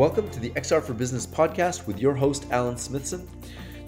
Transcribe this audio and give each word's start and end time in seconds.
Welcome 0.00 0.30
to 0.30 0.40
the 0.40 0.48
XR 0.52 0.82
for 0.82 0.94
Business 0.94 1.26
podcast 1.26 1.86
with 1.86 2.00
your 2.00 2.14
host, 2.14 2.46
Alan 2.50 2.78
Smithson. 2.78 3.28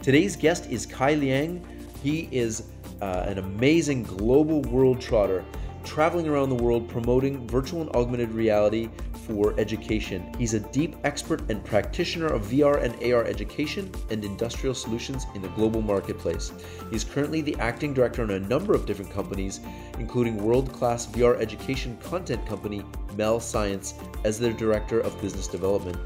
Today's 0.02 0.36
guest 0.36 0.70
is 0.70 0.84
Kai 0.84 1.14
Liang. 1.14 1.66
He 2.02 2.28
is 2.30 2.64
uh, 3.00 3.24
an 3.26 3.38
amazing 3.38 4.02
global 4.02 4.60
world 4.60 5.00
trotter 5.00 5.42
traveling 5.84 6.28
around 6.28 6.50
the 6.50 6.62
world 6.62 6.86
promoting 6.86 7.48
virtual 7.48 7.80
and 7.80 7.88
augmented 7.96 8.30
reality 8.32 8.90
for 9.26 9.58
education. 9.58 10.32
He's 10.38 10.54
a 10.54 10.60
deep 10.60 10.96
expert 11.04 11.50
and 11.50 11.64
practitioner 11.64 12.26
of 12.26 12.46
VR 12.46 12.82
and 12.82 12.94
AR 13.12 13.24
education 13.24 13.90
and 14.10 14.24
industrial 14.24 14.74
solutions 14.74 15.26
in 15.34 15.42
the 15.42 15.48
global 15.48 15.82
marketplace. 15.82 16.52
He's 16.90 17.04
currently 17.04 17.40
the 17.40 17.56
acting 17.56 17.94
director 17.94 18.22
on 18.22 18.30
a 18.30 18.40
number 18.40 18.74
of 18.74 18.86
different 18.86 19.10
companies, 19.10 19.60
including 19.98 20.36
world 20.42 20.72
class 20.72 21.06
VR 21.06 21.40
education 21.40 21.96
content 22.02 22.44
company 22.46 22.84
Mel 23.16 23.40
Science 23.40 23.94
as 24.24 24.38
their 24.38 24.52
director 24.52 25.00
of 25.00 25.20
business 25.20 25.46
development, 25.46 25.96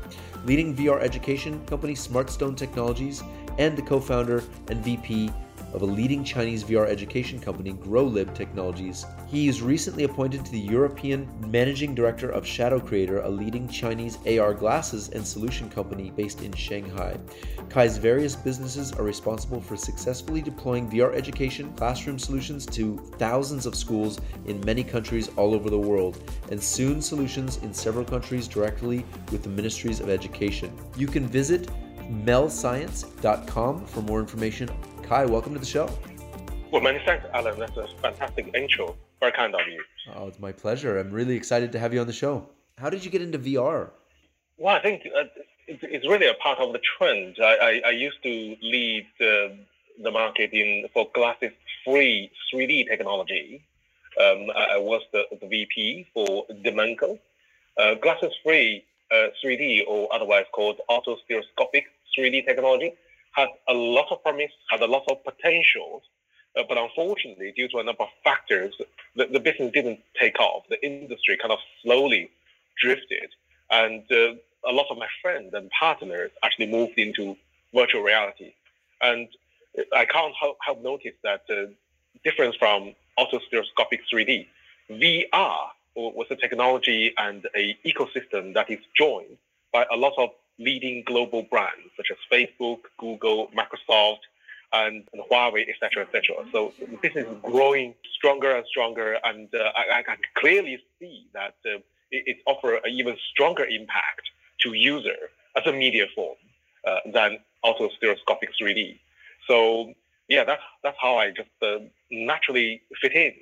leading 0.45 0.75
VR 0.75 1.01
education 1.01 1.65
company 1.67 1.95
Smartstone 1.95 2.57
Technologies, 2.57 3.23
and 3.59 3.77
the 3.77 3.83
co 3.83 4.01
founder 4.01 4.43
and 4.69 4.85
VP 4.85 5.31
of 5.77 5.83
a 5.83 5.87
leading 5.87 6.25
Chinese 6.25 6.65
VR 6.65 6.89
education 6.89 7.39
company, 7.39 7.75
GrowLib 7.75 8.35
Technologies. 8.35 9.05
He 9.27 9.47
is 9.47 9.61
recently 9.61 10.05
appointed 10.05 10.43
to 10.47 10.51
the 10.51 10.59
European 10.59 11.29
Managing 11.51 11.95
Director 11.95 12.31
of 12.31 12.47
Shadow 12.47 12.81
Creator, 12.81 13.21
a 13.21 13.29
leading 13.29 13.69
Chinese 13.69 14.17
AR 14.27 14.55
glasses 14.55 15.11
and 15.11 15.25
solution 15.25 15.69
company 15.69 16.11
based 16.17 16.41
in 16.41 16.53
Shanghai. 16.55 17.19
Kai's 17.69 17.99
various 17.99 18.35
businesses 18.35 18.93
are 18.93 19.03
responsible 19.03 19.61
for 19.61 19.77
successfully 19.77 20.41
deploying 20.41 20.91
VR 20.91 21.15
education 21.15 21.71
classroom 21.75 22.19
solutions 22.19 22.65
to 22.65 22.97
thousands 23.19 23.67
of 23.67 23.75
schools 23.75 24.19
in 24.47 24.59
many 24.65 24.83
countries 24.83 25.29
all 25.37 25.55
over 25.55 25.69
the 25.69 25.79
world, 25.79 26.33
and 26.51 26.63
soon 26.63 27.03
solutions 27.03 27.59
in 27.59 27.75
several 27.75 28.05
countries 28.05 28.49
directly 28.49 29.05
with 29.31 29.43
the 29.43 29.51
ministries 29.51 30.01
of 30.01 30.09
education. 30.09 30.73
You 30.97 31.07
can 31.07 31.29
visit 31.29 31.69
melscience.com 32.25 33.85
for 33.87 34.01
more 34.03 34.21
information 34.21 34.71
Kai, 35.07 35.25
welcome 35.25 35.53
to 35.53 35.61
the 35.61 35.67
show. 35.67 35.89
Well, 36.73 36.83
many 36.83 36.99
thanks, 37.07 37.25
Alan. 37.33 37.61
That's 37.61 37.77
a 37.77 37.87
fantastic 38.03 38.51
intro. 38.57 38.97
Very 39.21 39.31
kind 39.31 39.55
of 39.55 39.61
you. 39.69 39.81
Oh, 40.17 40.27
it's 40.27 40.41
my 40.41 40.51
pleasure. 40.51 40.99
I'm 40.99 41.13
really 41.13 41.37
excited 41.37 41.71
to 41.73 41.79
have 41.79 41.95
you 41.95 42.01
on 42.01 42.09
the 42.09 42.13
show. 42.13 42.49
How 42.77 42.91
did 42.91 43.05
you 43.05 43.11
get 43.13 43.23
into 43.23 43.39
VR? 43.39 43.91
Well, 44.59 44.75
I 44.75 44.83
think 44.83 45.03
uh, 45.17 45.25
it's 45.69 46.09
really 46.09 46.27
a 46.27 46.35
part 46.35 46.59
of 46.59 46.73
the 46.73 46.81
trend. 46.99 47.37
I, 47.41 47.55
I, 47.69 47.83
I 47.87 47.91
used 47.91 48.21
to 48.25 48.57
lead 48.61 49.07
uh, 49.21 49.55
the 50.03 50.11
market 50.11 50.51
in 50.53 50.87
for 50.93 51.09
glasses-free 51.15 52.31
3D 52.53 52.89
technology. 52.89 53.63
Um, 54.21 54.51
I, 54.57 54.75
I, 54.75 54.79
was 54.79 55.03
the, 55.13 55.23
the, 55.41 55.47
VP 55.47 56.09
for 56.15 56.47
Dimenco. 56.65 57.21
Uh, 57.79 57.95
glasses-free 57.95 58.85
3D, 59.13 59.83
uh, 59.83 59.85
or 59.85 60.13
otherwise 60.13 60.47
called 60.53 60.81
autostereoscopic 60.91 61.85
3D 62.19 62.45
technology, 62.45 62.93
had 63.37 63.49
a 63.69 63.75
lot 63.75 64.11
of 64.11 64.23
promise, 64.23 64.51
had 64.71 64.81
a 64.81 64.87
lot 64.87 65.05
of 65.11 65.23
potential, 65.23 66.03
uh, 66.57 66.63
but 66.69 66.79
unfortunately, 66.79 67.53
due 67.55 67.69
to 67.69 67.79
a 67.79 67.85
number 67.85 68.03
of 68.03 68.09
factors, 68.25 68.75
the, 69.15 69.27
the, 69.27 69.39
business 69.39 69.71
didn't 69.73 70.01
take 70.19 70.41
off. 70.41 70.65
The 70.71 70.85
industry 70.85 71.37
kind 71.37 71.53
of 71.53 71.59
slowly 71.83 72.31
drifted, 72.81 73.29
and 73.71 74.03
uh, 74.11 74.35
a 74.69 74.73
lot 74.73 74.87
of 74.91 74.97
my 74.97 75.09
friends 75.21 75.53
and 75.53 75.71
partners 75.71 76.31
actually 76.43 76.67
moved 76.67 76.99
into 76.99 77.37
virtual 77.75 78.03
reality. 78.03 78.55
And 79.03 79.29
I 79.95 80.07
can't 80.07 80.35
help, 80.41 80.57
help 80.65 80.83
notice 80.83 81.13
that 81.23 81.43
uh, 81.51 81.67
difference 82.25 82.57
from 82.57 82.95
autostereoscopic 83.19 84.01
3D, 84.13 84.47
VR 84.91 85.69
was 85.95 86.27
a 86.31 86.37
technology 86.37 87.13
and 87.19 87.47
a 87.55 87.77
ecosystem 87.85 88.55
that 88.55 88.71
is 88.71 88.79
joined 88.97 89.37
by 89.73 89.87
a 89.91 89.97
lot 89.97 90.13
of 90.17 90.31
leading 90.59 91.03
global 91.07 91.43
brands 91.43 91.91
such 91.97 92.07
as 92.11 92.17
Facebook, 92.33 92.81
Google, 92.99 93.51
Microsoft, 93.57 94.21
and, 94.73 95.05
and 95.13 95.23
Huawei, 95.31 95.67
etc., 95.69 96.05
etc. 96.05 96.45
So 96.53 96.73
the 96.79 96.97
business 96.97 97.27
is 97.27 97.37
growing 97.43 97.95
stronger 98.15 98.57
and 98.57 98.67
stronger, 98.67 99.19
and 99.25 99.49
uh, 99.55 99.71
I, 99.77 100.01
I, 100.01 100.03
can 100.03 100.17
clearly 100.35 100.79
see 100.99 101.27
that 101.35 101.55
uh, 101.65 101.79
it, 102.11 102.25
it 102.27 102.37
offers 102.47 102.81
an 102.85 102.91
even 102.91 103.17
stronger 103.31 103.65
impact 103.65 104.23
to 104.63 104.73
user 104.73 105.31
as 105.57 105.67
a 105.67 105.73
media 105.73 106.07
form 106.15 106.37
uh, 106.87 106.99
than 107.13 107.39
autostereoscopic 107.65 108.51
3D. 108.61 108.99
So 109.49 109.93
yeah, 110.29 110.45
that's 110.45 110.63
that's 110.83 110.97
how 111.01 111.17
I 111.17 111.31
just 111.31 111.51
uh, 111.63 111.79
naturally 112.11 112.83
fit 113.01 113.13
in, 113.13 113.35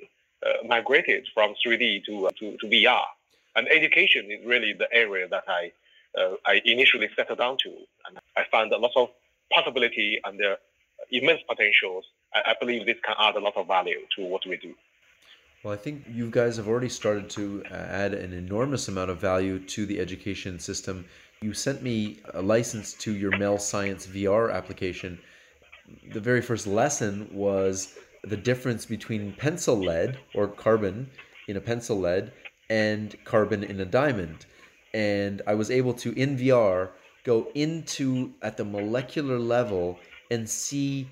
uh, 0.45 0.67
migrated 0.67 1.27
from 1.33 1.55
3D 1.65 2.05
to, 2.05 2.27
uh, 2.27 2.31
to 2.39 2.57
to 2.57 2.67
VR. 2.67 3.05
And 3.55 3.67
education 3.69 4.29
is 4.29 4.45
really 4.45 4.73
the 4.73 4.91
area 4.93 5.27
that 5.29 5.45
I 5.47 5.71
uh, 6.17 6.35
I 6.45 6.61
initially 6.65 7.09
settled 7.15 7.39
down 7.39 7.57
to. 7.63 7.69
And 8.07 8.19
I 8.37 8.43
found 8.51 8.71
a 8.71 8.77
lot 8.77 8.91
of 8.95 9.09
possibility 9.51 10.19
and 10.23 10.39
uh, 10.41 10.55
immense 11.11 11.41
potentials. 11.47 12.05
I, 12.33 12.51
I 12.51 12.53
believe 12.59 12.85
this 12.85 12.97
can 13.03 13.15
add 13.19 13.35
a 13.35 13.39
lot 13.39 13.55
of 13.57 13.67
value 13.67 14.01
to 14.15 14.25
what 14.25 14.45
we 14.45 14.57
do. 14.57 14.73
Well, 15.63 15.73
I 15.73 15.77
think 15.77 16.03
you 16.07 16.29
guys 16.29 16.57
have 16.57 16.67
already 16.67 16.89
started 16.89 17.29
to 17.31 17.63
uh, 17.71 17.73
add 17.73 18.13
an 18.13 18.33
enormous 18.33 18.87
amount 18.87 19.09
of 19.09 19.19
value 19.19 19.59
to 19.59 19.85
the 19.85 19.99
education 19.99 20.59
system. 20.59 21.05
You 21.41 21.53
sent 21.53 21.81
me 21.81 22.19
a 22.33 22.41
license 22.41 22.93
to 22.93 23.15
your 23.15 23.35
Mel 23.37 23.57
Science 23.57 24.05
VR 24.05 24.53
application. 24.53 25.19
The 26.13 26.19
very 26.19 26.41
first 26.41 26.67
lesson 26.67 27.27
was 27.31 27.97
the 28.23 28.37
difference 28.37 28.85
between 28.85 29.33
pencil 29.33 29.75
lead 29.75 30.17
or 30.33 30.47
carbon 30.47 31.09
in 31.47 31.57
a 31.57 31.61
pencil 31.61 31.99
lead 31.99 32.31
and 32.69 33.15
carbon 33.23 33.63
in 33.63 33.79
a 33.79 33.85
diamond 33.85 34.45
and 34.95 35.41
I 35.45 35.53
was 35.55 35.69
able 35.69 35.93
to 35.95 36.13
in 36.13 36.37
VR 36.37 36.89
go 37.25 37.51
into 37.53 38.31
at 38.41 38.55
the 38.55 38.63
molecular 38.63 39.37
level 39.37 39.99
and 40.31 40.49
see 40.49 41.09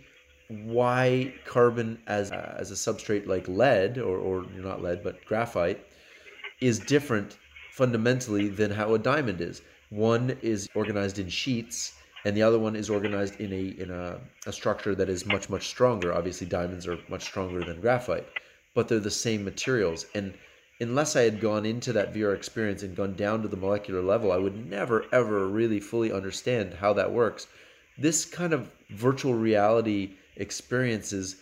why 0.47 1.33
carbon 1.45 1.99
as 2.07 2.31
uh, 2.31 2.55
as 2.57 2.71
a 2.71 2.75
substrate 2.75 3.27
like 3.27 3.47
lead 3.47 3.97
or 3.97 4.17
or 4.17 4.45
not 4.55 4.81
lead 4.81 5.03
but 5.03 5.23
graphite 5.25 5.85
is 6.61 6.79
different 6.79 7.37
fundamentally 7.71 8.47
than 8.47 8.71
how 8.71 8.93
a 8.93 8.99
diamond 8.99 9.41
is. 9.41 9.61
One 9.89 10.37
is 10.41 10.69
organized 10.75 11.19
in 11.19 11.27
sheets 11.27 11.93
and 12.23 12.37
the 12.37 12.43
other 12.43 12.59
one 12.59 12.77
is 12.77 12.89
organized 12.89 13.41
in 13.41 13.51
a 13.51 13.81
in 13.83 13.91
a, 13.91 14.17
a 14.45 14.53
structure 14.53 14.95
that 14.95 15.09
is 15.09 15.25
much 15.25 15.49
much 15.49 15.67
stronger. 15.67 16.13
Obviously 16.13 16.47
diamonds 16.47 16.87
are 16.87 16.99
much 17.09 17.23
stronger 17.23 17.61
than 17.65 17.81
graphite, 17.81 18.27
but 18.75 18.87
they're 18.87 18.99
the 18.99 19.11
same 19.27 19.43
materials 19.43 20.05
and 20.15 20.33
unless 20.79 21.15
I 21.15 21.21
had 21.21 21.39
gone 21.39 21.65
into 21.65 21.93
that 21.93 22.13
VR 22.13 22.35
experience 22.35 22.83
and 22.83 22.95
gone 22.95 23.13
down 23.13 23.41
to 23.41 23.47
the 23.47 23.57
molecular 23.57 24.01
level, 24.01 24.31
I 24.31 24.37
would 24.37 24.69
never 24.69 25.05
ever 25.11 25.47
really 25.47 25.79
fully 25.79 26.11
understand 26.11 26.73
how 26.73 26.93
that 26.93 27.11
works. 27.11 27.47
This 27.97 28.25
kind 28.25 28.53
of 28.53 28.71
virtual 28.89 29.33
reality 29.33 30.15
experiences 30.35 31.37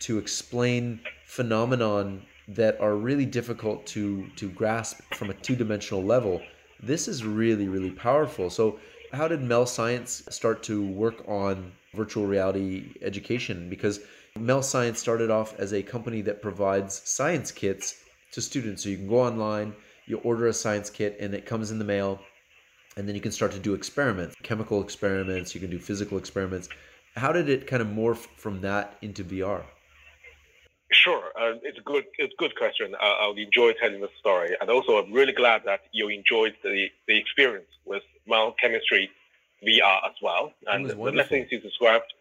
to 0.00 0.18
explain 0.18 1.00
phenomenon 1.26 2.22
that 2.48 2.80
are 2.80 2.96
really 2.96 3.26
difficult 3.26 3.86
to 3.86 4.28
to 4.36 4.50
grasp 4.50 5.00
from 5.14 5.30
a 5.30 5.34
two-dimensional 5.34 6.02
level. 6.02 6.42
This 6.82 7.06
is 7.06 7.24
really 7.24 7.68
really 7.68 7.92
powerful. 7.92 8.50
So 8.50 8.80
how 9.12 9.28
did 9.28 9.42
Mel 9.42 9.66
Science 9.66 10.24
start 10.30 10.62
to 10.64 10.84
work 10.84 11.22
on 11.28 11.72
virtual 11.94 12.26
reality 12.26 12.94
education 13.02 13.68
because 13.68 14.00
Mel 14.38 14.62
Science 14.62 14.98
started 14.98 15.30
off 15.30 15.58
as 15.60 15.72
a 15.72 15.82
company 15.82 16.22
that 16.22 16.40
provides 16.42 17.02
science 17.04 17.52
kits 17.52 18.01
to 18.32 18.40
students. 18.40 18.82
So 18.82 18.88
you 18.88 18.96
can 18.96 19.08
go 19.08 19.20
online, 19.20 19.74
you 20.06 20.18
order 20.18 20.48
a 20.48 20.52
science 20.52 20.90
kit, 20.90 21.16
and 21.20 21.34
it 21.34 21.46
comes 21.46 21.70
in 21.70 21.78
the 21.78 21.84
mail, 21.84 22.20
and 22.96 23.06
then 23.06 23.14
you 23.14 23.20
can 23.20 23.32
start 23.32 23.52
to 23.52 23.58
do 23.58 23.74
experiments, 23.74 24.34
chemical 24.42 24.82
experiments. 24.82 25.54
You 25.54 25.60
can 25.60 25.70
do 25.70 25.78
physical 25.78 26.18
experiments. 26.18 26.68
How 27.16 27.32
did 27.32 27.48
it 27.48 27.66
kind 27.66 27.82
of 27.82 27.88
morph 27.88 28.26
from 28.36 28.60
that 28.62 28.96
into 29.02 29.22
VR? 29.24 29.64
Sure, 30.90 31.32
uh, 31.40 31.54
it's 31.62 31.78
a 31.78 31.82
good, 31.82 32.04
it's 32.18 32.34
a 32.34 32.36
good 32.36 32.54
question. 32.56 32.94
Uh, 32.94 33.06
I'll 33.20 33.32
enjoy 33.32 33.72
telling 33.72 34.00
the 34.00 34.10
story, 34.18 34.54
and 34.60 34.68
also 34.68 35.02
I'm 35.02 35.12
really 35.12 35.32
glad 35.32 35.62
that 35.64 35.80
you 35.92 36.08
enjoyed 36.08 36.54
the, 36.62 36.88
the 37.08 37.18
experience 37.18 37.68
with 37.86 38.02
Mel 38.26 38.54
Chemistry 38.60 39.10
VR 39.66 39.98
as 40.06 40.14
well. 40.22 40.52
And 40.66 40.88
the 40.88 40.94
lessons 40.94 41.48
you 41.50 41.60
described 41.60 42.12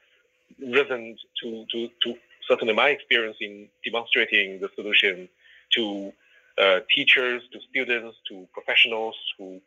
resonate 0.63 1.17
to, 1.41 1.65
to, 1.71 1.89
to 2.03 2.15
certainly 2.47 2.73
my 2.73 2.89
experience 2.89 3.37
in 3.41 3.67
demonstrating 3.83 4.59
the 4.59 4.69
solution 4.75 5.27
to 5.71 6.13
uh, 6.57 6.79
teachers, 6.93 7.41
to 7.51 7.59
students, 7.69 8.17
to 8.27 8.47
professionals, 8.53 9.15
to, 9.37 9.59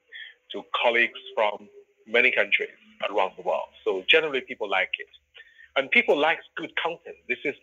to 0.53 0.62
colleagues 0.83 1.19
from 1.35 1.69
many 2.06 2.31
countries 2.31 2.69
around 3.11 3.33
the 3.37 3.43
world. 3.43 3.69
So 3.85 4.05
generally, 4.09 4.41
people 4.41 4.69
like 4.69 4.91
it. 4.99 5.09
And 5.77 5.91
people 5.91 6.17
like 6.17 6.39
good 6.56 6.73
content. 6.77 7.17
This 7.29 7.39
is 7.45 7.55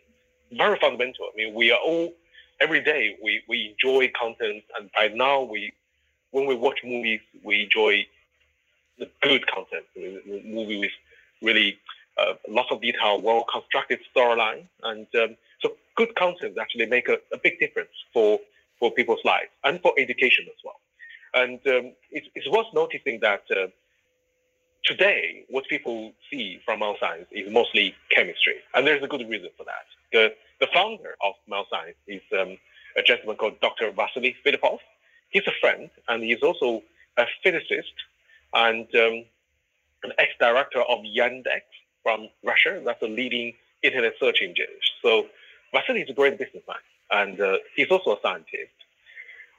very 0.52 0.78
fundamental. 0.78 1.26
I 1.32 1.36
mean, 1.36 1.54
we 1.54 1.72
are 1.72 1.78
all, 1.78 2.12
every 2.60 2.82
day, 2.82 3.16
we, 3.22 3.42
we 3.48 3.70
enjoy 3.70 4.10
content. 4.18 4.64
And 4.78 4.90
by 4.92 5.08
now, 5.08 5.42
we, 5.42 5.72
when 6.30 6.46
we 6.46 6.54
watch 6.54 6.80
movies, 6.84 7.20
we 7.42 7.62
enjoy 7.62 8.06
the 8.98 9.08
good 9.22 9.46
content. 9.46 9.84
The 9.94 10.42
movie 10.44 10.80
with 10.80 10.90
really 11.40 11.78
uh, 12.18 12.34
lots 12.48 12.70
of 12.70 12.82
detail, 12.82 13.20
well 13.20 13.44
constructed 13.50 14.00
storyline. 14.14 14.64
And 14.82 15.06
um, 15.14 15.36
good 15.96 16.14
content 16.16 16.56
actually 16.60 16.86
make 16.86 17.08
a, 17.08 17.18
a 17.32 17.38
big 17.42 17.58
difference 17.58 17.90
for, 18.12 18.38
for 18.78 18.90
people's 18.90 19.24
lives 19.24 19.50
and 19.64 19.80
for 19.80 19.92
education 19.98 20.46
as 20.48 20.60
well. 20.64 20.80
And 21.34 21.60
um, 21.66 21.92
it's, 22.10 22.28
it's 22.34 22.48
worth 22.48 22.66
noticing 22.74 23.20
that 23.20 23.42
uh, 23.50 23.68
today, 24.84 25.44
what 25.48 25.64
people 25.68 26.12
see 26.30 26.60
from 26.64 26.80
Mel 26.80 26.96
Science 27.00 27.26
is 27.30 27.50
mostly 27.50 27.94
chemistry, 28.10 28.56
and 28.74 28.86
there's 28.86 29.02
a 29.02 29.08
good 29.08 29.26
reason 29.28 29.48
for 29.56 29.64
that. 29.64 29.86
The, 30.12 30.34
the 30.60 30.66
founder 30.74 31.14
of 31.24 31.34
Mel 31.48 31.66
Science 31.70 31.96
is 32.06 32.20
um, 32.38 32.58
a 32.96 33.02
gentleman 33.02 33.36
called 33.36 33.60
Dr. 33.60 33.90
Vasily 33.92 34.36
Filipov. 34.44 34.78
He's 35.30 35.46
a 35.46 35.52
friend, 35.60 35.88
and 36.08 36.22
he's 36.22 36.42
also 36.42 36.82
a 37.16 37.26
physicist 37.42 37.94
and 38.54 38.86
um, 38.94 39.24
an 40.04 40.12
ex-director 40.18 40.82
of 40.82 40.98
Yandex 41.00 41.62
from 42.02 42.28
Russia. 42.44 42.82
That's 42.84 43.02
a 43.02 43.06
leading 43.06 43.54
internet 43.82 44.14
search 44.20 44.42
engine. 44.42 44.66
So 45.02 45.26
Vasily 45.72 46.02
is 46.02 46.10
a 46.10 46.12
great 46.12 46.38
businessman, 46.38 46.76
and 47.10 47.40
uh, 47.40 47.56
he's 47.74 47.90
also 47.90 48.12
a 48.12 48.20
scientist. 48.22 48.72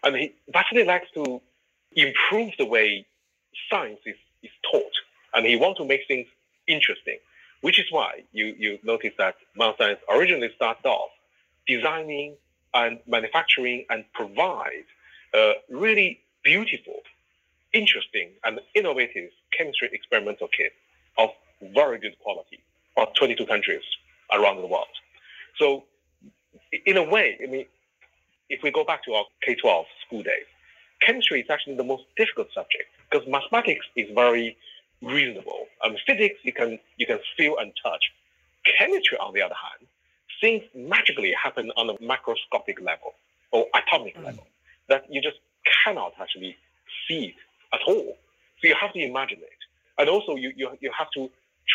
And 0.04 0.15
he, 0.15 0.33
Vasily 0.51 0.83
likes 0.83 1.07
to 1.15 1.42
improve 1.95 2.51
the 2.57 2.65
way 2.65 3.06
science 3.69 4.00
is, 4.06 4.15
is 4.42 4.51
taught, 4.71 4.94
and 5.33 5.45
he 5.45 5.56
wants 5.56 5.80
to 5.80 5.86
make 5.86 6.01
things 6.07 6.27
interesting, 6.68 7.18
which 7.62 7.80
is 7.80 7.86
why 7.89 8.24
you, 8.31 8.56
you 8.57 8.80
notice 8.83 9.13
that 9.18 9.36
Mel 9.56 9.75
Science 9.77 10.00
originally 10.10 10.51
started 10.56 10.86
off 10.88 11.10
designing 11.68 12.36
and 12.74 13.00
manufacturing 13.07 13.86
and 13.89 14.06
provide 14.13 14.86
a 15.33 15.54
really 15.69 16.19
beautiful, 16.44 17.01
interesting, 17.71 18.30
and 18.44 18.60
innovative 18.75 19.30
chemistry 19.57 19.89
experimental 19.94 20.48
kit 20.56 20.74
of 21.18 21.30
very 21.74 21.98
good 22.00 22.18
quality 22.19 22.60
for 22.95 23.07
22 23.15 23.45
countries 23.45 23.83
around 24.33 24.57
the 24.57 24.68
world. 24.68 24.88
So, 25.57 25.83
in 26.86 26.98
a 26.98 27.04
way, 27.04 27.38
I 27.42 27.48
mean, 27.48 27.66
if 28.50 28.62
we 28.64 28.72
go 28.72 28.84
back 28.84 29.04
to 29.06 29.14
our 29.14 29.25
K-12 29.46 29.86
school 30.06 30.24
days, 30.24 30.46
chemistry 31.02 31.42
is 31.42 31.50
actually 31.50 31.75
the 31.75 31.84
most 31.84 32.04
difficult 32.18 32.48
subject 32.54 32.90
because 33.10 33.28
mathematics 33.28 33.86
is 33.96 34.10
very 34.14 34.58
reasonable. 35.02 35.68
Um, 35.84 35.96
physics 36.06 36.40
you 36.44 36.54
can 36.54 36.80
you 36.98 37.06
can 37.06 37.20
feel 37.38 37.58
and 37.58 37.72
touch. 37.84 38.04
Chemistry, 38.78 39.18
on 39.18 39.34
the 39.34 39.42
other 39.42 39.56
hand, 39.56 39.88
things 40.40 40.64
magically 40.74 41.34
happen 41.42 41.72
on 41.75 41.90
a 41.90 41.94
macroscopic 41.96 42.80
level 42.81 43.14
or 43.52 43.66
atomic 43.75 44.16
mm. 44.18 44.25
level 44.25 44.48
that 44.88 45.06
you 45.10 45.22
just 45.22 45.38
cannot 45.84 46.14
actually 46.20 46.56
see 47.08 47.36
at 47.74 47.81
all. 47.88 48.18
So 48.62 48.68
you 48.68 48.75
have 48.80 48.94
to 48.94 49.00
imagine 49.00 49.40
it, 49.40 49.60
and 49.98 50.10
also 50.10 50.36
you 50.36 50.54
you, 50.56 50.70
you 50.80 50.92
have 50.98 51.10
to 51.16 51.30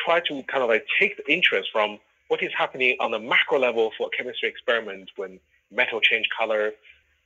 try 0.04 0.20
to 0.20 0.42
kind 0.44 0.62
of 0.62 0.68
like 0.68 0.86
take 0.98 1.16
the 1.16 1.32
interest 1.32 1.68
from 1.72 1.98
what 2.28 2.42
is 2.42 2.52
happening 2.56 2.96
on 3.00 3.10
the 3.10 3.18
macro 3.18 3.58
level 3.58 3.90
for 3.96 4.08
a 4.08 4.16
chemistry 4.16 4.48
experiment 4.48 5.10
when 5.16 5.40
metal 5.70 6.00
change 6.00 6.26
color, 6.36 6.72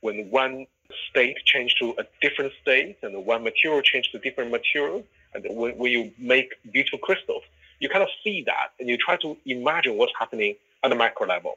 when 0.01 0.29
one 0.29 0.65
state 1.09 1.37
change 1.45 1.75
to 1.79 1.93
a 1.97 2.03
different 2.21 2.51
state 2.61 2.97
and 3.03 3.25
one 3.25 3.43
material 3.43 3.81
change 3.81 4.11
to 4.11 4.19
different 4.19 4.51
material, 4.51 5.03
and 5.33 5.45
when, 5.49 5.77
when 5.77 5.91
you 5.91 6.11
make 6.17 6.53
beautiful 6.71 6.99
crystals, 6.99 7.43
you 7.79 7.89
kind 7.89 8.03
of 8.03 8.09
see 8.23 8.43
that 8.45 8.71
and 8.79 8.89
you 8.89 8.97
try 8.97 9.17
to 9.17 9.37
imagine 9.45 9.97
what's 9.97 10.13
happening 10.17 10.55
at 10.83 10.89
the 10.89 10.95
macro 10.95 11.27
level. 11.27 11.55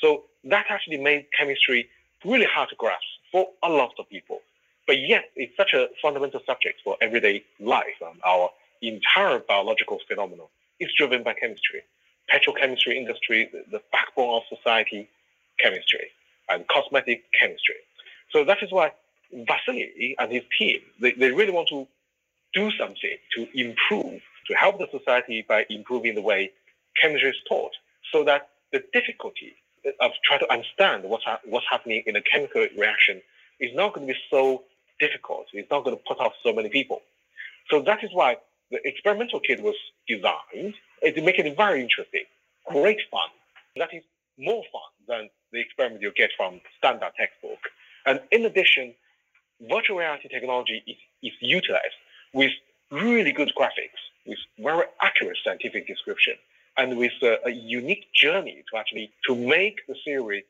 So 0.00 0.24
that 0.44 0.66
actually 0.68 0.98
made 0.98 1.26
chemistry 1.38 1.88
really 2.24 2.46
hard 2.46 2.68
to 2.70 2.76
grasp 2.76 3.02
for 3.30 3.48
a 3.62 3.68
lot 3.68 3.92
of 3.98 4.08
people. 4.08 4.40
But 4.86 4.98
yet, 5.00 5.30
it's 5.34 5.56
such 5.56 5.72
a 5.74 5.88
fundamental 6.00 6.40
subject 6.46 6.80
for 6.84 6.96
everyday 7.00 7.44
life. 7.58 7.98
And 8.00 8.20
our 8.24 8.50
entire 8.82 9.40
biological 9.40 9.98
phenomenon 10.06 10.46
is 10.78 10.90
driven 10.96 11.22
by 11.22 11.34
chemistry. 11.34 11.82
Petrochemistry 12.32 12.96
industry, 12.96 13.48
the, 13.52 13.64
the 13.70 13.82
backbone 13.92 14.36
of 14.36 14.42
society, 14.48 15.08
chemistry, 15.60 16.08
and 16.48 16.66
cosmetic 16.68 17.24
chemistry. 17.38 17.76
So 18.32 18.44
that 18.44 18.62
is 18.62 18.72
why 18.72 18.92
Vasily 19.32 20.16
and 20.18 20.32
his 20.32 20.42
team, 20.58 20.80
they, 21.00 21.12
they 21.12 21.30
really 21.30 21.52
want 21.52 21.68
to 21.68 21.86
do 22.54 22.70
something 22.72 23.16
to 23.36 23.48
improve, 23.58 24.20
to 24.46 24.54
help 24.54 24.78
the 24.78 24.88
society 24.90 25.44
by 25.48 25.66
improving 25.68 26.14
the 26.14 26.22
way 26.22 26.52
chemistry 27.00 27.30
is 27.30 27.36
taught 27.48 27.72
so 28.12 28.24
that 28.24 28.48
the 28.72 28.82
difficulty 28.92 29.54
of 30.00 30.10
trying 30.24 30.40
to 30.40 30.52
understand 30.52 31.04
what's, 31.04 31.24
ha- 31.24 31.40
what's 31.44 31.66
happening 31.70 32.02
in 32.06 32.16
a 32.16 32.22
chemical 32.22 32.66
reaction 32.76 33.20
is 33.60 33.74
not 33.74 33.94
going 33.94 34.06
to 34.06 34.12
be 34.12 34.18
so 34.30 34.64
difficult. 34.98 35.46
It's 35.52 35.70
not 35.70 35.84
going 35.84 35.96
to 35.96 36.02
put 36.06 36.18
off 36.18 36.32
so 36.42 36.52
many 36.52 36.68
people. 36.68 37.02
So 37.70 37.82
that 37.82 38.02
is 38.02 38.10
why 38.12 38.36
the 38.70 38.86
experimental 38.86 39.40
kit 39.40 39.62
was 39.62 39.76
designed 40.08 40.74
to 41.02 41.22
make 41.22 41.38
it 41.38 41.56
very 41.56 41.82
interesting, 41.82 42.24
great 42.66 43.00
fun. 43.10 43.28
That 43.76 43.90
is 43.92 44.02
more 44.38 44.62
fun 44.72 44.90
than 45.08 45.30
the 45.52 45.60
experiment 45.60 46.02
you 46.02 46.12
get 46.16 46.30
from 46.36 46.60
standard 46.78 47.12
textbook. 47.16 47.58
And 48.06 48.20
in 48.30 48.44
addition, 48.44 48.94
virtual 49.60 49.98
reality 49.98 50.28
technology 50.28 50.82
is, 50.86 50.96
is 51.22 51.32
utilized 51.40 51.94
with 52.32 52.52
really 52.90 53.32
good 53.32 53.52
graphics, 53.58 54.00
with 54.26 54.38
very 54.58 54.84
accurate 55.02 55.38
scientific 55.44 55.86
description, 55.86 56.34
and 56.76 56.98
with 56.98 57.12
a, 57.22 57.38
a 57.46 57.50
unique 57.50 58.06
journey 58.14 58.62
to 58.70 58.78
actually 58.78 59.10
to 59.26 59.34
make 59.34 59.80
the 59.88 59.94
theory 60.04 60.44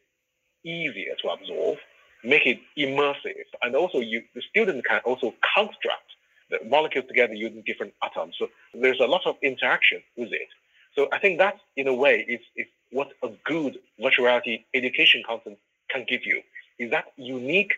easier 0.65 1.15
to 1.23 1.29
absorb, 1.29 1.79
make 2.25 2.47
it 2.47 2.59
immersive, 2.77 3.47
and 3.63 3.77
also 3.77 4.01
you, 4.01 4.23
the 4.35 4.43
student 4.51 4.85
can 4.85 5.01
also 5.05 5.33
construct 5.55 6.16
the 6.51 6.59
molecules 6.65 7.07
together 7.09 7.35
using 7.35 7.63
different 7.67 7.93
atoms. 8.03 8.37
So 8.39 8.49
there's 8.75 9.01
a 9.01 9.07
lot 9.07 9.27
of 9.27 9.37
interaction 9.43 10.03
with 10.17 10.33
it. 10.33 10.49
So 10.95 11.09
I 11.13 11.19
think 11.19 11.39
that, 11.39 11.57
in 11.77 11.89
a 11.89 11.95
way, 11.95 12.25
is, 12.29 12.41
is 12.57 12.67
what 12.91 13.09
a 13.23 13.31
good 13.45 13.79
virtual 14.01 14.27
reality 14.27 14.65
education 14.75 15.23
content 15.27 15.59
can 15.91 16.05
give 16.09 16.25
you. 16.25 16.43
Is 16.79 16.91
that 16.91 17.07
unique 17.17 17.73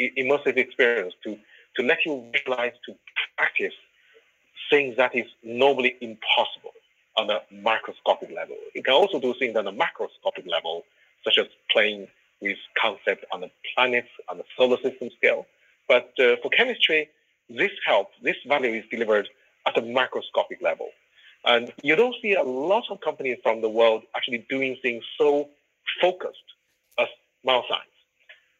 immersive 0.00 0.56
experience 0.56 1.14
to, 1.24 1.38
to 1.76 1.82
let 1.82 1.98
you 2.04 2.24
visualize, 2.32 2.72
to 2.86 2.94
practice 3.36 3.74
things 4.70 4.96
that 4.96 5.14
is 5.14 5.26
normally 5.42 5.96
impossible 6.00 6.72
on 7.16 7.28
a 7.30 7.40
microscopic 7.50 8.30
level. 8.34 8.56
You 8.74 8.82
can 8.82 8.94
also 8.94 9.20
do 9.20 9.34
things 9.38 9.56
on 9.56 9.66
a 9.66 9.72
macroscopic 9.72 10.46
level, 10.46 10.84
such 11.24 11.38
as 11.38 11.46
playing 11.70 12.08
with 12.40 12.56
concepts 12.80 13.24
on 13.32 13.42
the 13.42 13.50
planets, 13.74 14.08
on 14.28 14.38
the 14.38 14.44
solar 14.56 14.78
system 14.82 15.10
scale. 15.16 15.46
But 15.88 16.12
uh, 16.18 16.36
for 16.42 16.50
chemistry, 16.50 17.08
this 17.50 17.72
help, 17.86 18.08
this 18.22 18.36
value 18.46 18.72
is 18.72 18.84
delivered 18.90 19.28
at 19.66 19.76
a 19.76 19.82
microscopic 19.82 20.62
level. 20.62 20.88
And 21.44 21.72
you 21.82 21.96
don't 21.96 22.14
see 22.22 22.34
a 22.34 22.42
lot 22.42 22.84
of 22.90 23.00
companies 23.00 23.38
from 23.42 23.60
the 23.60 23.68
world 23.68 24.02
actually 24.16 24.46
doing 24.48 24.76
things 24.82 25.02
so 25.18 25.48
focused 26.00 26.36
as 26.98 27.08
Mel 27.44 27.64
Science. 27.68 27.84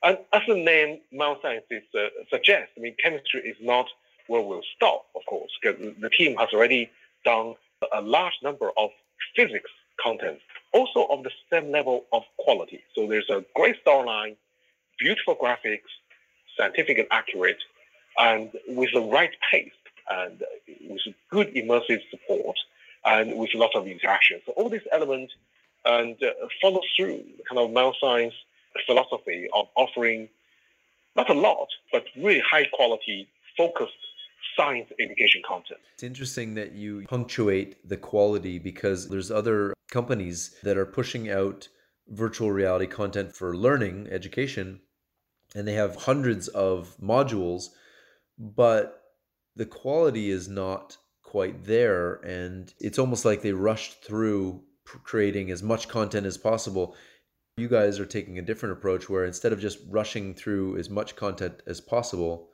And 0.02 0.18
as 0.32 0.42
the 0.48 0.54
name 0.54 1.00
Mel 1.12 1.38
Science 1.42 1.64
is, 1.70 1.82
uh, 1.94 2.06
suggests, 2.30 2.72
I 2.76 2.80
mean, 2.80 2.94
chemistry 3.02 3.40
is 3.42 3.56
not 3.60 3.86
where 4.28 4.40
we'll 4.40 4.62
stop, 4.76 5.06
of 5.14 5.22
course, 5.26 5.50
because 5.60 5.78
the 6.00 6.10
team 6.10 6.36
has 6.36 6.48
already 6.54 6.90
done 7.24 7.54
a 7.92 8.00
large 8.00 8.34
number 8.42 8.70
of 8.76 8.90
physics 9.36 9.70
content, 10.02 10.38
also 10.72 11.04
of 11.10 11.22
the 11.22 11.30
same 11.52 11.70
level 11.70 12.06
of 12.12 12.22
quality. 12.38 12.82
So 12.94 13.06
there's 13.06 13.28
a 13.28 13.44
great 13.54 13.76
storyline, 13.84 14.36
beautiful 14.98 15.36
graphics, 15.36 15.90
scientific 16.56 16.98
and 16.98 17.08
accurate, 17.10 17.58
and 18.20 18.50
with 18.68 18.90
the 18.92 19.00
right 19.00 19.34
pace 19.50 19.72
and 20.08 20.42
with 20.88 21.00
good 21.30 21.48
immersive 21.54 22.00
support 22.10 22.56
and 23.04 23.36
with 23.36 23.50
a 23.54 23.58
lot 23.58 23.74
of 23.74 23.86
interaction. 23.86 24.40
So 24.46 24.52
all 24.52 24.68
these 24.68 24.88
elements 24.92 25.32
and 25.84 26.16
uh, 26.22 26.30
follow 26.60 26.80
through 26.96 27.24
the 27.38 27.42
kind 27.48 27.58
of 27.58 27.70
Mel 27.70 27.94
Science 28.00 28.34
philosophy 28.86 29.48
of 29.54 29.66
offering 29.74 30.28
not 31.16 31.30
a 31.30 31.34
lot, 31.34 31.68
but 31.92 32.04
really 32.16 32.42
high 32.48 32.66
quality, 32.72 33.28
focused 33.56 33.92
science 34.56 34.90
education 35.00 35.42
content. 35.46 35.80
It's 35.94 36.02
interesting 36.02 36.54
that 36.54 36.72
you 36.72 37.04
punctuate 37.08 37.88
the 37.88 37.96
quality 37.96 38.58
because 38.58 39.08
there's 39.08 39.30
other 39.30 39.74
companies 39.90 40.56
that 40.62 40.76
are 40.76 40.86
pushing 40.86 41.30
out 41.30 41.68
virtual 42.08 42.52
reality 42.52 42.86
content 42.86 43.34
for 43.34 43.56
learning, 43.56 44.08
education, 44.10 44.80
and 45.54 45.66
they 45.66 45.74
have 45.74 45.96
hundreds 45.96 46.48
of 46.48 46.96
modules, 47.02 47.70
but 48.40 49.02
the 49.54 49.66
quality 49.66 50.30
is 50.30 50.48
not 50.48 50.96
quite 51.22 51.64
there. 51.64 52.14
And 52.24 52.72
it's 52.80 52.98
almost 52.98 53.24
like 53.24 53.42
they 53.42 53.52
rushed 53.52 54.02
through 54.02 54.62
creating 54.84 55.50
as 55.50 55.62
much 55.62 55.88
content 55.88 56.26
as 56.26 56.38
possible. 56.38 56.96
You 57.58 57.68
guys 57.68 58.00
are 58.00 58.06
taking 58.06 58.38
a 58.38 58.42
different 58.42 58.72
approach 58.72 59.08
where 59.08 59.24
instead 59.24 59.52
of 59.52 59.60
just 59.60 59.78
rushing 59.88 60.34
through 60.34 60.78
as 60.78 60.88
much 60.88 61.14
content 61.14 61.62
as 61.66 61.80
possible, 61.80 62.48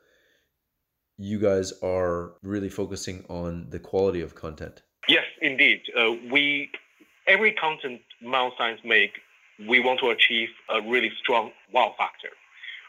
you 1.17 1.39
guys 1.39 1.73
are 1.83 2.35
really 2.43 2.69
focusing 2.69 3.25
on 3.29 3.71
the 3.71 3.79
quality 3.79 4.21
of 4.21 4.35
content. 4.35 4.83
Yes, 5.09 5.25
indeed. 5.41 5.83
Uh, 5.97 6.13
we 6.31 6.71
every 7.27 7.53
content 7.53 8.01
Mel 8.21 8.53
Science 8.59 8.81
make, 8.85 9.13
we 9.69 9.81
want 9.81 10.01
to 10.01 10.11
achieve 10.11 10.49
a 10.69 10.83
really 10.83 11.13
strong 11.19 11.53
wow 11.73 11.95
factor. 11.97 12.29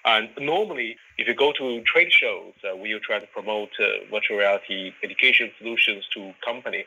And 0.05 0.29
normally, 0.39 0.97
if 1.17 1.27
you 1.27 1.33
go 1.33 1.51
to 1.53 1.81
trade 1.83 2.11
shows, 2.11 2.53
uh, 2.63 2.75
we 2.75 2.97
try 3.03 3.19
to 3.19 3.27
promote 3.27 3.69
uh, 3.79 4.05
virtual 4.11 4.37
reality 4.37 4.93
education 5.03 5.51
solutions 5.57 6.05
to 6.13 6.33
company. 6.45 6.85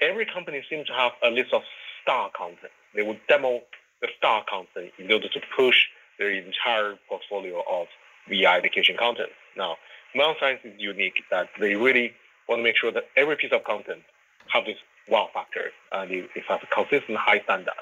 Every 0.00 0.26
company 0.26 0.62
seems 0.68 0.86
to 0.86 0.92
have 0.94 1.12
a 1.22 1.30
list 1.30 1.52
of 1.52 1.62
star 2.02 2.30
content. 2.36 2.72
They 2.94 3.02
would 3.02 3.20
demo 3.28 3.60
the 4.00 4.08
star 4.18 4.44
content 4.48 4.92
in 4.98 5.10
order 5.12 5.28
to 5.28 5.40
push 5.56 5.86
their 6.18 6.30
entire 6.30 6.98
portfolio 7.08 7.62
of 7.70 7.86
VR 8.30 8.58
education 8.58 8.96
content. 8.98 9.30
Now, 9.56 9.76
Mel 10.14 10.34
Science 10.38 10.60
is 10.64 10.74
unique 10.78 11.22
that 11.30 11.48
they 11.58 11.74
really 11.74 12.12
want 12.48 12.60
to 12.60 12.62
make 12.62 12.76
sure 12.76 12.92
that 12.92 13.04
every 13.16 13.36
piece 13.36 13.52
of 13.52 13.64
content 13.64 14.02
have 14.48 14.64
this 14.64 14.76
wow 15.08 15.28
factor 15.32 15.70
and 15.92 16.10
it, 16.10 16.28
it 16.34 16.44
has 16.48 16.60
a 16.62 16.66
consistent 16.66 17.18
high 17.18 17.40
standard. 17.40 17.74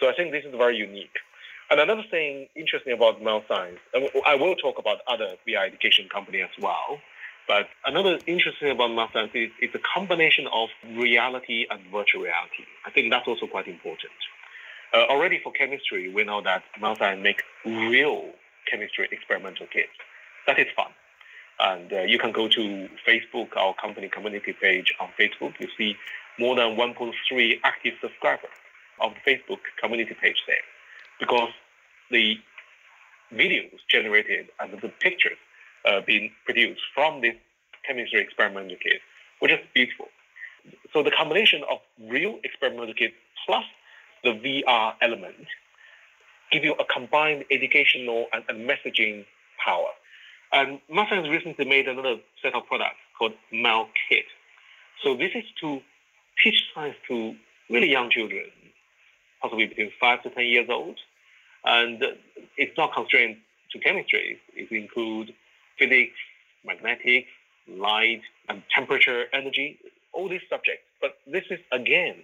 So 0.00 0.08
I 0.08 0.14
think 0.14 0.32
this 0.32 0.44
is 0.44 0.54
very 0.56 0.76
unique. 0.76 1.16
And 1.72 1.80
another 1.80 2.04
thing 2.10 2.48
interesting 2.54 2.92
about 2.92 3.22
Mel 3.22 3.42
Science, 3.48 3.78
I 4.26 4.34
will 4.34 4.54
talk 4.56 4.78
about 4.78 4.98
other 5.06 5.36
VR 5.48 5.66
education 5.66 6.06
company 6.06 6.42
as 6.42 6.50
well, 6.60 6.98
but 7.48 7.66
another 7.86 8.18
interesting 8.26 8.68
about 8.68 8.90
Mel 8.90 9.08
Science 9.10 9.30
is 9.32 9.48
it's 9.58 9.74
a 9.74 9.78
combination 9.78 10.46
of 10.48 10.68
reality 10.94 11.64
and 11.70 11.80
virtual 11.90 12.24
reality. 12.24 12.64
I 12.84 12.90
think 12.90 13.10
that's 13.10 13.26
also 13.26 13.46
quite 13.46 13.68
important. 13.68 14.12
Uh, 14.92 15.06
already 15.08 15.40
for 15.42 15.50
chemistry, 15.50 16.12
we 16.12 16.24
know 16.24 16.42
that 16.42 16.62
Mel 16.78 16.94
Science 16.94 17.22
make 17.22 17.42
real 17.64 18.32
chemistry 18.70 19.08
experimental 19.10 19.66
kits. 19.66 19.96
That 20.46 20.58
is 20.58 20.66
fun. 20.76 20.92
And 21.58 21.90
uh, 21.90 22.00
you 22.02 22.18
can 22.18 22.32
go 22.32 22.48
to 22.48 22.88
Facebook, 23.08 23.56
our 23.56 23.72
company 23.76 24.10
community 24.10 24.52
page 24.52 24.92
on 25.00 25.08
Facebook. 25.18 25.58
You 25.58 25.68
see 25.78 25.96
more 26.38 26.54
than 26.54 26.76
1.3 26.76 27.60
active 27.64 27.94
subscribers 28.02 28.50
of 29.00 29.14
the 29.14 29.30
Facebook 29.32 29.60
community 29.80 30.14
page 30.20 30.44
there 30.46 30.56
because 31.22 31.50
the 32.12 32.36
videos 33.34 33.78
generated 33.88 34.46
and 34.60 34.72
the 34.80 34.88
pictures 35.00 35.38
uh, 35.86 36.00
being 36.06 36.30
produced 36.44 36.82
from 36.94 37.20
this 37.20 37.34
chemistry 37.86 38.20
experimental 38.20 38.76
kit 38.80 39.00
were 39.40 39.48
just 39.48 39.62
beautiful. 39.74 40.06
So 40.92 41.02
the 41.02 41.10
combination 41.10 41.62
of 41.70 41.78
real 42.08 42.38
experimental 42.44 42.94
kit 42.94 43.14
plus 43.46 43.64
the 44.22 44.30
VR 44.30 44.94
element 45.02 45.46
give 46.52 46.64
you 46.64 46.74
a 46.74 46.84
combined 46.84 47.44
educational 47.50 48.26
and, 48.32 48.44
and 48.48 48.68
messaging 48.68 49.24
power. 49.64 49.88
And 50.52 50.80
Mustang 50.90 51.24
has 51.24 51.30
recently 51.30 51.64
made 51.64 51.88
another 51.88 52.16
set 52.42 52.54
of 52.54 52.66
products 52.66 53.00
called 53.18 53.32
Mel 53.50 53.88
Kit. 54.08 54.26
So 55.02 55.16
this 55.16 55.32
is 55.34 55.44
to 55.62 55.80
teach 56.44 56.62
science 56.74 56.96
to 57.08 57.34
really 57.70 57.90
young 57.90 58.10
children, 58.10 58.44
possibly 59.40 59.66
between 59.66 59.90
five 59.98 60.22
to 60.22 60.30
10 60.30 60.44
years 60.44 60.68
old. 60.68 60.98
And 61.64 62.02
it's 62.56 62.76
not 62.76 62.92
constrained 62.92 63.36
to 63.72 63.78
chemistry. 63.78 64.40
It 64.54 64.70
includes 64.70 65.30
physics, 65.78 66.16
magnetics, 66.64 67.28
light, 67.68 68.22
and 68.48 68.62
temperature, 68.74 69.26
energy, 69.32 69.78
all 70.12 70.28
these 70.28 70.42
subjects. 70.50 70.84
But 71.00 71.18
this 71.26 71.44
is, 71.50 71.60
again, 71.72 72.16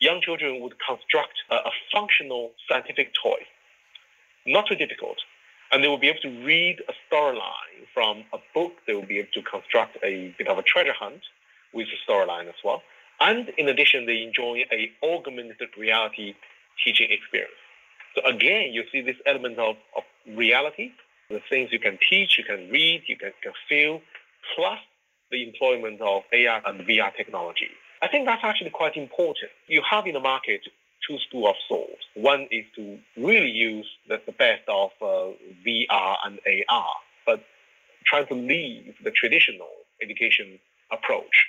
young 0.00 0.20
children 0.20 0.60
would 0.60 0.74
construct 0.86 1.34
a, 1.50 1.56
a 1.56 1.70
functional 1.92 2.52
scientific 2.68 3.12
toy. 3.22 3.38
Not 4.46 4.66
too 4.66 4.74
difficult. 4.74 5.18
And 5.70 5.82
they 5.82 5.88
will 5.88 5.98
be 5.98 6.08
able 6.08 6.20
to 6.20 6.44
read 6.44 6.82
a 6.88 6.92
storyline 7.08 7.86
from 7.94 8.24
a 8.32 8.38
book. 8.54 8.72
They 8.86 8.94
will 8.94 9.06
be 9.06 9.18
able 9.18 9.30
to 9.34 9.42
construct 9.42 9.96
a 10.02 10.34
bit 10.36 10.48
of 10.48 10.58
a 10.58 10.62
treasure 10.62 10.92
hunt 10.92 11.22
with 11.72 11.88
the 11.88 12.12
storyline 12.12 12.48
as 12.48 12.60
well. 12.62 12.82
And 13.20 13.50
in 13.56 13.68
addition, 13.68 14.04
they 14.06 14.22
enjoy 14.22 14.64
a 14.70 14.92
augmented 15.02 15.70
reality 15.78 16.34
teaching 16.84 17.10
experience. 17.10 17.54
So 18.14 18.22
again, 18.26 18.72
you 18.72 18.84
see 18.92 19.00
this 19.00 19.16
element 19.26 19.58
of, 19.58 19.76
of 19.96 20.02
reality, 20.26 20.92
the 21.30 21.40
things 21.48 21.70
you 21.72 21.78
can 21.78 21.98
teach, 22.08 22.38
you 22.38 22.44
can 22.44 22.68
read, 22.70 23.02
you 23.06 23.16
can, 23.16 23.32
can 23.42 23.52
feel, 23.68 24.00
plus 24.54 24.78
the 25.30 25.42
employment 25.42 26.00
of 26.00 26.22
AR 26.32 26.62
and 26.66 26.80
VR 26.86 27.14
technology. 27.16 27.68
I 28.02 28.08
think 28.08 28.26
that's 28.26 28.44
actually 28.44 28.70
quite 28.70 28.96
important. 28.96 29.50
You 29.66 29.82
have 29.88 30.06
in 30.06 30.14
the 30.14 30.20
market 30.20 30.60
two 31.06 31.18
schools 31.26 31.48
of 31.50 31.54
thought. 31.68 31.98
One 32.14 32.48
is 32.50 32.64
to 32.76 32.98
really 33.16 33.50
use 33.50 33.88
the, 34.08 34.20
the 34.26 34.32
best 34.32 34.62
of 34.68 34.90
uh, 35.00 35.32
VR 35.66 36.16
and 36.24 36.38
AR, 36.68 36.94
but 37.26 37.44
trying 38.04 38.26
to 38.26 38.34
leave 38.34 38.94
the 39.02 39.10
traditional 39.10 39.70
education 40.02 40.58
approach. 40.90 41.46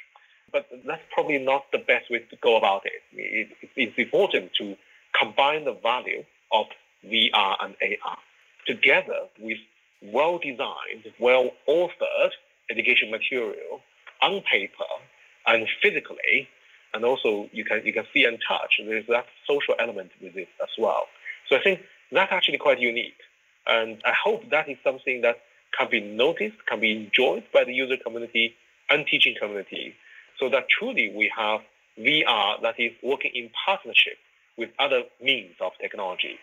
But 0.51 0.67
that's 0.85 1.01
probably 1.11 1.39
not 1.39 1.71
the 1.71 1.79
best 1.79 2.09
way 2.11 2.19
to 2.19 2.35
go 2.41 2.55
about 2.57 2.83
it. 2.85 3.01
it 3.11 3.49
it's 3.75 3.97
important 3.97 4.53
to 4.59 4.75
combine 5.19 5.65
the 5.65 5.73
value 5.73 6.23
of 6.53 6.67
VR 7.05 7.55
and 7.61 7.75
AR 7.81 8.17
together 8.65 9.27
with 9.39 9.57
well-designed, 10.01 11.11
well-authored 11.19 12.31
education 12.69 13.11
material 13.11 13.81
on 14.21 14.41
paper 14.49 14.93
and 15.45 15.67
physically, 15.81 16.47
and 16.93 17.03
also 17.03 17.49
you 17.51 17.65
can 17.65 17.85
you 17.85 17.93
can 17.93 18.05
see 18.13 18.23
and 18.23 18.39
touch. 18.47 18.79
There's 18.85 19.07
that 19.07 19.25
social 19.45 19.75
element 19.79 20.11
with 20.21 20.35
it 20.37 20.47
as 20.61 20.69
well. 20.77 21.07
So 21.49 21.57
I 21.57 21.61
think 21.61 21.81
that's 22.11 22.31
actually 22.31 22.57
quite 22.57 22.79
unique, 22.79 23.19
and 23.67 24.01
I 24.05 24.13
hope 24.13 24.49
that 24.51 24.69
is 24.69 24.77
something 24.83 25.21
that 25.21 25.41
can 25.77 25.89
be 25.89 25.99
noticed, 26.01 26.57
can 26.67 26.79
be 26.79 26.91
enjoyed 26.91 27.43
by 27.53 27.63
the 27.63 27.73
user 27.73 27.97
community 27.97 28.55
and 28.89 29.05
teaching 29.07 29.35
community, 29.39 29.95
so 30.39 30.49
that 30.49 30.67
truly 30.69 31.11
we 31.13 31.31
have 31.35 31.61
VR 31.99 32.61
that 32.61 32.79
is 32.79 32.91
working 33.01 33.31
in 33.33 33.49
partnership 33.65 34.17
with 34.57 34.69
other 34.79 35.03
means 35.21 35.55
of 35.61 35.71
technology 35.81 36.37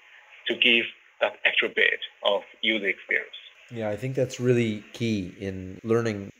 to 0.48 0.54
give 0.54 0.84
that 1.20 1.34
extra 1.44 1.68
bit 1.68 2.00
of 2.24 2.42
user 2.62 2.88
experience. 2.88 3.28
Yeah, 3.70 3.88
I 3.88 3.96
think 3.96 4.16
that's 4.16 4.40
really 4.40 4.82
key 4.92 5.34
in 5.38 5.80
learning. 5.84 6.32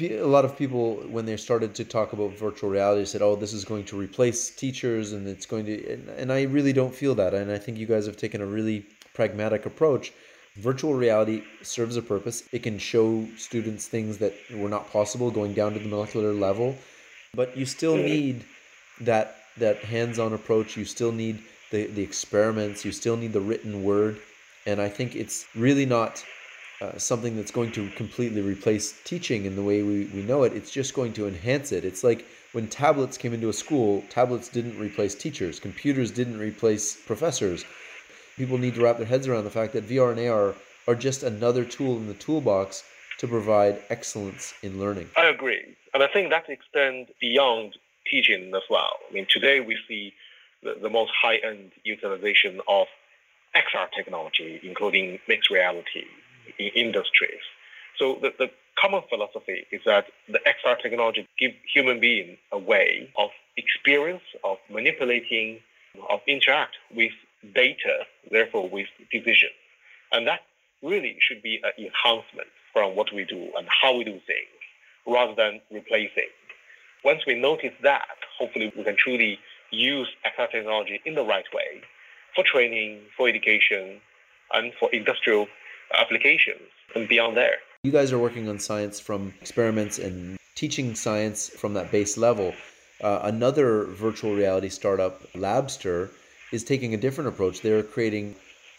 A 0.00 0.22
lot 0.22 0.44
of 0.44 0.56
people, 0.56 0.96
when 1.08 1.26
they 1.26 1.36
started 1.36 1.74
to 1.76 1.84
talk 1.84 2.12
about 2.12 2.36
virtual 2.36 2.70
reality, 2.70 3.04
said, 3.04 3.22
"Oh, 3.22 3.36
this 3.36 3.52
is 3.52 3.64
going 3.64 3.84
to 3.86 3.96
replace 3.96 4.50
teachers, 4.50 5.12
and 5.12 5.26
it's 5.26 5.46
going 5.46 5.66
to." 5.66 5.92
And, 5.92 6.08
and 6.10 6.32
I 6.32 6.42
really 6.42 6.72
don't 6.72 6.94
feel 6.94 7.14
that, 7.16 7.34
and 7.34 7.50
I 7.50 7.58
think 7.58 7.78
you 7.78 7.86
guys 7.86 8.06
have 8.06 8.16
taken 8.16 8.40
a 8.40 8.46
really 8.46 8.86
pragmatic 9.14 9.66
approach. 9.66 10.12
Virtual 10.56 10.94
reality 10.94 11.42
serves 11.62 11.96
a 11.96 12.02
purpose. 12.02 12.42
It 12.52 12.62
can 12.64 12.78
show 12.78 13.26
students 13.36 13.86
things 13.86 14.18
that 14.18 14.34
were 14.52 14.68
not 14.68 14.90
possible, 14.92 15.30
going 15.30 15.54
down 15.54 15.74
to 15.74 15.78
the 15.78 15.88
molecular 15.88 16.32
level, 16.32 16.76
but 17.34 17.56
you 17.56 17.66
still 17.66 17.94
mm-hmm. 17.94 18.06
need 18.06 18.44
that 19.00 19.37
that 19.60 19.84
hands-on 19.84 20.32
approach. 20.32 20.76
You 20.76 20.84
still 20.84 21.12
need 21.12 21.42
the 21.70 21.86
the 21.86 22.02
experiments. 22.02 22.84
You 22.84 22.92
still 22.92 23.16
need 23.16 23.32
the 23.32 23.40
written 23.40 23.82
word, 23.82 24.18
and 24.66 24.80
I 24.80 24.88
think 24.88 25.14
it's 25.16 25.46
really 25.54 25.86
not 25.86 26.24
uh, 26.80 26.96
something 26.96 27.36
that's 27.36 27.50
going 27.50 27.72
to 27.72 27.88
completely 27.90 28.40
replace 28.40 29.00
teaching 29.04 29.44
in 29.44 29.56
the 29.56 29.62
way 29.62 29.82
we, 29.82 30.04
we 30.06 30.22
know 30.22 30.44
it. 30.44 30.52
It's 30.52 30.70
just 30.70 30.94
going 30.94 31.12
to 31.14 31.26
enhance 31.26 31.72
it. 31.72 31.84
It's 31.84 32.04
like 32.04 32.24
when 32.52 32.68
tablets 32.68 33.18
came 33.18 33.34
into 33.34 33.48
a 33.48 33.52
school, 33.52 34.04
tablets 34.10 34.48
didn't 34.48 34.78
replace 34.78 35.14
teachers, 35.14 35.58
computers 35.58 36.10
didn't 36.10 36.38
replace 36.38 36.96
professors. 36.96 37.64
People 38.36 38.58
need 38.58 38.76
to 38.76 38.82
wrap 38.82 38.98
their 38.98 39.06
heads 39.06 39.26
around 39.26 39.44
the 39.44 39.50
fact 39.50 39.72
that 39.72 39.88
VR 39.88 40.12
and 40.12 40.28
AR 40.28 40.54
are 40.86 40.94
just 40.94 41.24
another 41.24 41.64
tool 41.64 41.96
in 41.96 42.06
the 42.06 42.14
toolbox 42.14 42.84
to 43.18 43.26
provide 43.26 43.82
excellence 43.90 44.54
in 44.62 44.78
learning. 44.78 45.10
I 45.16 45.26
agree. 45.26 45.76
And 45.92 46.02
I 46.02 46.06
think 46.06 46.30
that 46.30 46.48
extends 46.48 47.10
beyond 47.20 47.76
teaching 48.10 48.52
as 48.54 48.62
well. 48.70 48.92
I 49.08 49.14
mean, 49.14 49.26
today 49.28 49.60
we 49.60 49.76
see 49.86 50.12
the, 50.62 50.76
the 50.80 50.90
most 50.90 51.12
high 51.20 51.36
end 51.36 51.72
utilization 51.84 52.60
of 52.68 52.86
XR 53.54 53.88
technology, 53.96 54.60
including 54.62 55.18
mixed 55.28 55.50
reality, 55.50 56.04
in 56.58 56.68
industries. 56.68 57.40
So 57.98 58.18
the, 58.20 58.32
the 58.38 58.50
common 58.80 59.02
philosophy 59.08 59.66
is 59.72 59.80
that 59.86 60.06
the 60.28 60.40
XR 60.46 60.80
technology 60.80 61.26
gives 61.38 61.54
human 61.72 62.00
beings 62.00 62.38
a 62.52 62.58
way 62.58 63.10
of 63.16 63.30
experience, 63.56 64.22
of 64.44 64.58
manipulating, 64.70 65.60
of 66.10 66.20
interact 66.26 66.76
with 66.94 67.12
data, 67.54 68.04
therefore 68.30 68.68
with 68.68 68.86
decision. 69.10 69.50
And 70.12 70.26
that 70.26 70.40
really 70.82 71.16
should 71.20 71.42
be 71.42 71.60
an 71.62 71.72
enhancement 71.78 72.48
from 72.72 72.94
what 72.94 73.12
we 73.12 73.24
do 73.24 73.50
and 73.56 73.66
how 73.82 73.96
we 73.96 74.04
do 74.04 74.20
things, 74.26 74.58
rather 75.06 75.34
than 75.34 75.60
replacing. 75.70 76.30
Once 77.04 77.24
we 77.26 77.34
notice 77.34 77.74
that, 77.82 78.16
hopefully 78.38 78.72
we 78.76 78.82
can 78.84 78.96
truly 78.96 79.38
use 79.70 80.08
XR 80.26 80.50
technology 80.50 81.00
in 81.04 81.14
the 81.14 81.24
right 81.24 81.44
way 81.54 81.82
for 82.34 82.44
training, 82.44 83.00
for 83.16 83.28
education, 83.28 84.00
and 84.52 84.72
for 84.78 84.90
industrial 84.92 85.46
applications 85.94 86.60
and 86.94 87.08
beyond 87.08 87.36
there. 87.36 87.56
You 87.84 87.92
guys 87.92 88.12
are 88.12 88.18
working 88.18 88.48
on 88.48 88.58
science 88.58 88.98
from 88.98 89.32
experiments 89.40 89.98
and 89.98 90.36
teaching 90.54 90.94
science 90.94 91.48
from 91.48 91.74
that 91.74 91.92
base 91.92 92.16
level. 92.16 92.52
Uh, 93.00 93.20
another 93.22 93.84
virtual 93.84 94.34
reality 94.34 94.68
startup, 94.68 95.22
Labster, 95.34 96.10
is 96.52 96.64
taking 96.64 96.94
a 96.94 96.96
different 96.96 97.28
approach. 97.28 97.60
They're 97.60 97.82
creating 97.82 98.34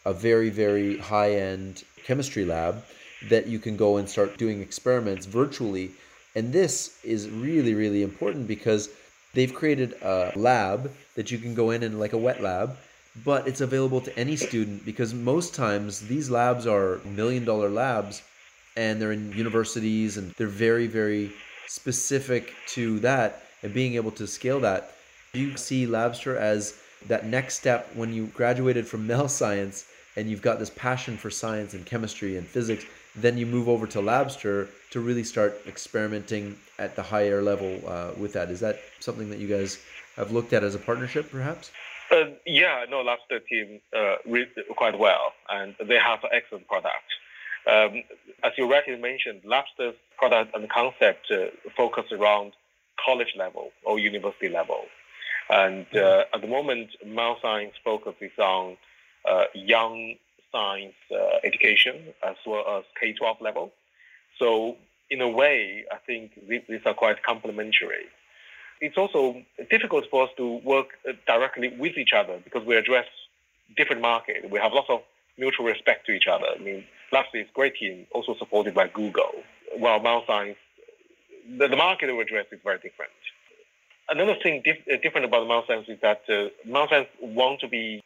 a 0.05 0.13
very, 0.13 0.49
very 0.49 0.97
high 0.97 1.35
end 1.35 1.83
chemistry 2.05 2.43
lab 2.43 2.83
that 3.29 3.47
you 3.47 3.59
can 3.59 3.77
go 3.77 3.97
and 3.97 4.09
start 4.09 4.37
doing 4.37 4.61
experiments 4.61 5.25
virtually. 5.25 5.91
And 6.39 6.53
this 6.53 6.97
is 7.03 7.29
really, 7.29 7.73
really 7.73 8.01
important 8.01 8.47
because 8.47 8.87
they've 9.33 9.53
created 9.53 9.93
a 10.01 10.31
lab 10.37 10.89
that 11.15 11.31
you 11.31 11.37
can 11.37 11.53
go 11.53 11.71
in 11.71 11.83
and 11.83 11.99
like 11.99 12.13
a 12.13 12.17
wet 12.17 12.41
lab 12.41 12.77
but 13.25 13.45
it's 13.47 13.59
available 13.59 13.99
to 14.01 14.17
any 14.17 14.35
student 14.35 14.85
because 14.85 15.13
most 15.13 15.53
times 15.53 15.99
these 16.01 16.29
labs 16.29 16.65
are 16.65 17.01
million 17.03 17.43
dollar 17.43 17.69
labs 17.69 18.21
and 18.77 19.01
they're 19.01 19.11
in 19.11 19.33
universities 19.33 20.15
and 20.17 20.31
they're 20.37 20.47
very 20.47 20.87
very 20.87 21.31
specific 21.67 22.53
to 22.67 22.99
that 22.99 23.43
and 23.61 23.73
being 23.73 23.95
able 23.95 24.11
to 24.11 24.25
scale 24.25 24.61
that. 24.61 24.93
You 25.33 25.57
see 25.57 25.85
labster 25.85 26.37
as 26.37 26.79
that 27.07 27.25
next 27.25 27.55
step 27.55 27.89
when 27.95 28.13
you 28.13 28.27
graduated 28.27 28.87
from 28.87 29.05
mel 29.11 29.27
science 29.27 29.85
and 30.15 30.29
you've 30.29 30.41
got 30.41 30.59
this 30.59 30.69
passion 30.71 31.17
for 31.17 31.29
science 31.29 31.73
and 31.73 31.85
chemistry 31.85 32.37
and 32.37 32.47
physics 32.47 32.85
then 33.15 33.37
you 33.37 33.45
move 33.45 33.67
over 33.67 33.87
to 33.87 33.99
Labster 33.99 34.69
to 34.91 34.99
really 34.99 35.23
start 35.23 35.59
experimenting 35.67 36.57
at 36.77 36.95
the 36.95 37.03
higher 37.03 37.41
level 37.41 37.81
uh, 37.87 38.11
with 38.17 38.33
that. 38.33 38.49
Is 38.49 38.59
that 38.59 38.79
something 38.99 39.29
that 39.29 39.39
you 39.39 39.47
guys 39.47 39.79
have 40.15 40.31
looked 40.31 40.53
at 40.53 40.63
as 40.63 40.75
a 40.75 40.79
partnership, 40.79 41.31
perhaps? 41.31 41.71
Uh, 42.11 42.31
yeah, 42.45 42.85
no, 42.89 43.03
Labster 43.03 43.45
team 43.47 43.81
uh, 43.95 44.15
quite 44.75 44.97
well, 44.97 45.33
and 45.49 45.75
they 45.87 45.97
have 45.97 46.23
an 46.23 46.29
excellent 46.33 46.67
product. 46.67 47.05
Um, 47.67 48.03
as 48.43 48.53
you 48.57 48.69
rightly 48.69 48.95
mentioned, 48.95 49.41
Labster's 49.43 49.95
product 50.17 50.55
and 50.55 50.69
concept 50.69 51.29
uh, 51.31 51.47
focus 51.75 52.05
around 52.11 52.53
college 53.03 53.33
level 53.37 53.71
or 53.83 53.99
university 53.99 54.49
level. 54.49 54.85
And 55.49 55.85
uh, 55.95 56.25
at 56.33 56.41
the 56.41 56.47
moment, 56.47 56.89
MelScience 57.05 57.73
focuses 57.83 58.31
on 58.37 58.77
uh, 59.29 59.45
young 59.53 60.15
science 60.51 60.95
uh, 61.11 61.17
education 61.43 62.13
as 62.25 62.35
well 62.45 62.63
as 62.77 62.83
K-12 62.99 63.41
level. 63.41 63.71
So 64.37 64.77
in 65.09 65.21
a 65.21 65.29
way, 65.29 65.85
I 65.91 65.97
think 65.97 66.31
these 66.47 66.81
are 66.85 66.93
quite 66.93 67.23
complementary. 67.23 68.05
It's 68.81 68.97
also 68.97 69.41
difficult 69.69 70.05
for 70.09 70.23
us 70.23 70.29
to 70.37 70.57
work 70.63 70.89
uh, 71.07 71.13
directly 71.27 71.75
with 71.77 71.97
each 71.97 72.13
other 72.13 72.39
because 72.43 72.65
we 72.65 72.75
address 72.77 73.05
different 73.75 74.01
markets. 74.01 74.45
We 74.49 74.59
have 74.59 74.73
lots 74.73 74.89
of 74.89 75.01
mutual 75.37 75.65
respect 75.65 76.05
to 76.05 76.11
each 76.11 76.27
other. 76.27 76.45
I 76.55 76.59
mean, 76.59 76.85
Labster 77.11 77.41
is 77.41 77.47
a 77.49 77.53
great 77.53 77.75
team, 77.75 78.05
also 78.11 78.35
supported 78.35 78.73
by 78.73 78.87
Google, 78.87 79.31
while 79.77 79.99
MelScience, 79.99 80.57
the, 81.57 81.67
the 81.67 81.75
market 81.75 82.13
we 82.13 82.21
address 82.21 82.45
is 82.51 82.59
very 82.63 82.77
different. 82.79 83.11
Another 84.09 84.35
thing 84.41 84.61
dif- 84.63 84.87
uh, 84.91 84.97
different 85.01 85.25
about 85.25 85.47
MelScience 85.47 85.89
is 85.89 85.99
that 86.01 86.21
uh, 86.29 86.49
MelScience 86.67 87.07
want 87.21 87.59
to 87.61 87.67
be 87.67 88.01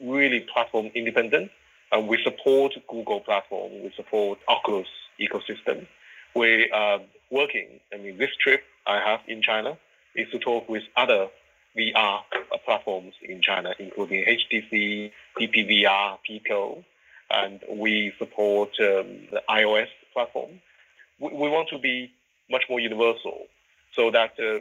really 0.00 0.40
platform 0.40 0.90
independent. 0.94 1.50
And 1.92 2.08
we 2.08 2.22
support 2.22 2.72
Google 2.88 3.20
platform, 3.20 3.72
we 3.82 3.92
support 3.96 4.38
Oculus 4.48 4.88
ecosystem. 5.20 5.86
We 6.34 6.70
are 6.70 7.00
working, 7.30 7.80
I 7.92 7.98
mean, 7.98 8.18
this 8.18 8.34
trip 8.40 8.62
I 8.86 8.98
have 9.00 9.20
in 9.26 9.42
China 9.42 9.78
is 10.14 10.28
to 10.30 10.38
talk 10.38 10.68
with 10.68 10.82
other 10.96 11.28
VR 11.76 12.20
platforms 12.64 13.14
in 13.22 13.40
China, 13.40 13.74
including 13.78 14.24
HTC, 14.24 15.12
PPVR, 15.38 16.18
Pico, 16.26 16.84
and 17.30 17.60
we 17.68 18.12
support 18.18 18.70
um, 18.80 19.28
the 19.30 19.42
iOS 19.48 19.88
platform. 20.12 20.60
We, 21.18 21.28
we, 21.32 21.48
want 21.50 21.68
to 21.70 21.78
be 21.78 22.12
much 22.50 22.64
more 22.70 22.80
universal 22.80 23.46
so 23.92 24.10
that 24.10 24.32
uh, 24.38 24.60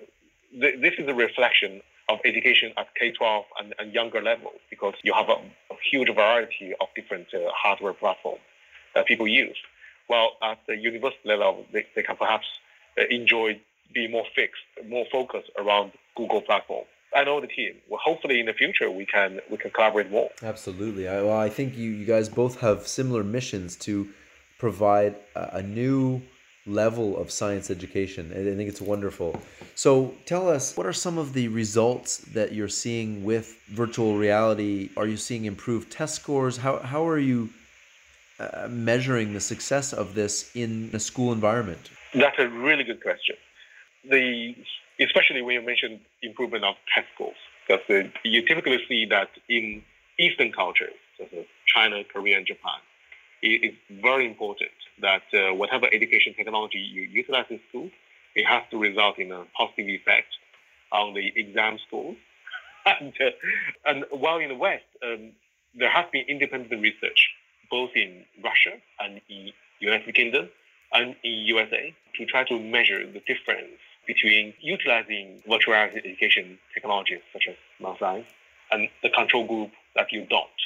th- 0.59 0.81
this 0.81 0.93
is 0.97 1.07
a 1.07 1.13
reflection 1.13 1.81
of 2.09 2.19
education 2.25 2.71
at 2.77 2.93
K-12 2.95 3.43
and, 3.59 3.73
and 3.79 3.93
younger 3.93 4.21
levels 4.21 4.59
because 4.69 4.93
you 5.03 5.13
have 5.13 5.29
a, 5.29 5.33
a 5.73 5.75
huge 5.91 6.07
variety 6.13 6.73
of 6.79 6.87
different 6.95 7.27
uh, 7.33 7.39
hardware 7.51 7.93
platforms 7.93 8.41
that 8.93 9.05
people 9.07 9.27
use. 9.27 9.57
While 10.07 10.33
at 10.43 10.59
the 10.67 10.75
university 10.77 11.27
level, 11.27 11.65
they, 11.73 11.85
they 11.95 12.03
can 12.03 12.15
perhaps 12.15 12.45
uh, 12.99 13.03
enjoy 13.09 13.59
being 13.93 14.11
more 14.11 14.25
fixed, 14.35 14.61
more 14.87 15.05
focused 15.11 15.49
around 15.57 15.93
Google 16.15 16.41
platform. 16.41 16.85
I 17.15 17.23
know 17.23 17.39
the 17.39 17.47
team. 17.47 17.75
Well, 17.89 18.01
hopefully 18.03 18.39
in 18.39 18.45
the 18.45 18.53
future 18.53 18.91
we 18.91 19.05
can 19.05 19.39
we 19.49 19.57
can 19.57 19.71
collaborate 19.71 20.11
more. 20.11 20.29
Absolutely. 20.43 21.07
I, 21.07 21.21
well, 21.21 21.39
I 21.39 21.49
think 21.49 21.77
you, 21.77 21.89
you 21.89 22.05
guys 22.05 22.27
both 22.27 22.59
have 22.59 22.87
similar 22.87 23.23
missions 23.23 23.75
to 23.77 24.09
provide 24.59 25.15
a, 25.35 25.57
a 25.57 25.63
new 25.63 26.21
level 26.67 27.17
of 27.17 27.31
science 27.31 27.69
education. 27.69 28.31
I 28.31 28.55
think 28.55 28.69
it's 28.69 28.81
wonderful. 28.81 29.39
So 29.75 30.13
tell 30.25 30.49
us, 30.49 30.75
what 30.75 30.85
are 30.85 30.93
some 30.93 31.17
of 31.17 31.33
the 31.33 31.47
results 31.49 32.17
that 32.33 32.53
you're 32.53 32.67
seeing 32.69 33.23
with 33.23 33.57
virtual 33.67 34.17
reality? 34.17 34.89
Are 34.97 35.07
you 35.07 35.17
seeing 35.17 35.45
improved 35.45 35.91
test 35.91 36.15
scores? 36.15 36.57
How, 36.57 36.79
how 36.79 37.07
are 37.07 37.19
you 37.19 37.49
uh, 38.39 38.67
measuring 38.69 39.33
the 39.33 39.39
success 39.39 39.93
of 39.93 40.15
this 40.15 40.51
in 40.55 40.89
a 40.93 40.99
school 40.99 41.31
environment? 41.31 41.89
That's 42.13 42.39
a 42.39 42.47
really 42.47 42.83
good 42.83 43.01
question. 43.01 43.35
The 44.09 44.55
especially 44.99 45.41
when 45.41 45.55
you 45.55 45.61
mention 45.61 45.99
improvement 46.23 46.63
of 46.63 46.75
test 46.93 47.07
scores, 47.13 47.35
because 47.67 48.09
you 48.23 48.45
typically 48.45 48.79
see 48.87 49.05
that 49.05 49.29
in 49.49 49.83
Eastern 50.17 50.51
cultures, 50.51 50.93
such 51.17 51.33
as 51.33 51.45
China, 51.67 52.03
Korea, 52.03 52.37
and 52.37 52.47
Japan, 52.47 52.79
it 53.45 53.63
is 53.63 54.01
very 54.01 54.25
important 54.25 54.71
that 55.01 55.23
uh, 55.33 55.53
whatever 55.53 55.87
education 55.93 56.33
technology 56.33 56.79
you 56.79 57.03
utilize 57.03 57.45
in 57.49 57.59
school, 57.69 57.89
it 58.35 58.45
has 58.45 58.63
to 58.71 58.77
result 58.77 59.19
in 59.19 59.31
a 59.31 59.45
positive 59.57 59.87
effect 59.87 60.27
on 60.91 61.13
the 61.13 61.31
exam 61.35 61.77
scores. 61.87 62.17
and, 62.85 63.13
uh, 63.21 63.29
and 63.85 64.05
while 64.11 64.39
in 64.39 64.49
the 64.49 64.55
West, 64.55 64.85
um, 65.03 65.31
there 65.77 65.89
has 65.89 66.05
been 66.11 66.25
independent 66.27 66.81
research 66.81 67.29
both 67.69 67.91
in 67.95 68.25
Russia 68.43 68.73
and 68.99 69.21
in 69.29 69.51
the 69.79 69.85
United 69.85 70.13
Kingdom 70.13 70.49
and 70.93 71.15
in 71.23 71.31
USA 71.55 71.93
to 72.15 72.25
try 72.25 72.43
to 72.45 72.59
measure 72.59 73.05
the 73.05 73.21
difference 73.27 73.79
between 74.07 74.53
utilizing 74.61 75.41
virtual 75.49 75.73
education 75.73 76.59
technologies 76.73 77.21
such 77.33 77.47
as 77.49 77.55
MelScience 77.81 78.25
and 78.71 78.87
the 79.03 79.09
control 79.09 79.45
group 79.45 79.71
that 79.95 80.11
you 80.11 80.25
don't. 80.29 80.61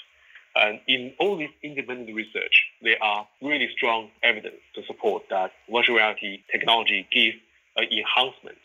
And 0.55 0.79
in 0.88 1.13
all 1.19 1.38
this 1.38 1.51
independent 1.63 2.15
research, 2.15 2.65
there 2.81 3.01
are 3.01 3.27
really 3.41 3.69
strong 3.75 4.09
evidence 4.23 4.62
to 4.75 4.83
support 4.85 5.23
that 5.29 5.51
virtual 5.71 5.97
reality 5.97 6.41
technology 6.51 7.07
gives 7.12 7.38
an 7.77 7.85
enhancement 7.91 8.57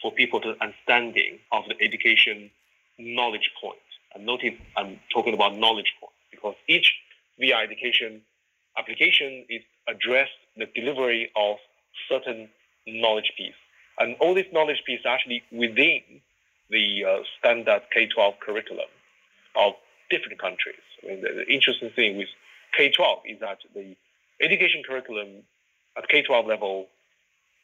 for 0.00 0.12
people 0.12 0.40
to 0.40 0.54
understanding 0.60 1.38
of 1.50 1.64
the 1.68 1.74
education 1.80 2.50
knowledge 2.98 3.50
point. 3.60 3.78
And 4.14 4.26
notice 4.26 4.54
I'm 4.76 5.00
talking 5.12 5.34
about 5.34 5.56
knowledge 5.56 5.94
point 6.00 6.12
because 6.30 6.54
each 6.68 6.92
VR 7.40 7.64
education 7.64 8.20
application 8.76 9.44
is 9.48 9.62
address 9.88 10.28
the 10.56 10.66
delivery 10.74 11.30
of 11.36 11.56
certain 12.08 12.48
knowledge 12.86 13.32
piece. 13.36 13.54
And 13.98 14.16
all 14.20 14.34
this 14.34 14.46
knowledge 14.52 14.82
piece 14.86 15.00
actually 15.06 15.42
within 15.50 16.02
the 16.70 17.04
uh, 17.04 17.18
standard 17.38 17.82
K-12 17.92 18.40
curriculum 18.40 18.86
of 19.54 19.74
different 20.12 20.40
countries. 20.40 20.84
I 21.02 21.06
mean, 21.08 21.20
the, 21.22 21.30
the 21.40 21.46
interesting 21.52 21.90
thing 21.90 22.18
with 22.18 22.28
K-12 22.76 23.20
is 23.32 23.40
that 23.40 23.58
the 23.74 23.96
education 24.40 24.82
curriculum 24.86 25.42
at 25.96 26.08
K-12 26.08 26.46
level 26.46 26.86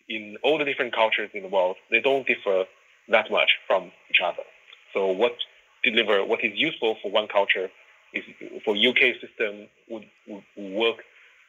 in 0.09 0.37
all 0.43 0.57
the 0.59 0.65
different 0.65 0.95
cultures 0.95 1.31
in 1.35 1.43
the 1.43 1.49
world, 1.49 1.77
they 1.91 2.01
don't 2.01 2.27
differ 2.27 2.65
that 3.09 3.31
much 3.31 3.51
from 3.67 3.93
each 4.11 4.21
other. 4.25 4.43
So 4.95 5.07
what 5.07 5.35
deliver, 5.85 6.25
what 6.25 6.43
is 6.45 6.53
useful 6.55 6.97
for 7.03 7.11
one 7.11 7.29
culture 7.29 7.69
is 8.13 8.25
for 8.65 8.75
UK 8.75 9.21
system 9.21 9.69
would, 9.89 10.07
would 10.27 10.45
work 10.57 10.99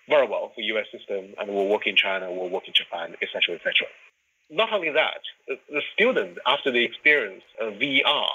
very 0.09 0.27
well 0.27 0.51
for 0.53 0.61
US 0.61 0.87
system 0.91 1.33
and 1.37 1.49
will 1.49 1.67
work 1.67 1.87
in 1.87 1.95
China, 1.95 2.31
will 2.31 2.49
work 2.49 2.67
in 2.67 2.73
Japan, 2.73 3.15
etc., 3.21 3.55
etc. 3.55 3.87
Not 4.49 4.73
only 4.73 4.89
that, 4.89 5.21
the 5.47 5.81
student 5.93 6.39
after 6.45 6.71
they 6.71 6.83
experience 6.83 7.43
VR, 7.61 8.27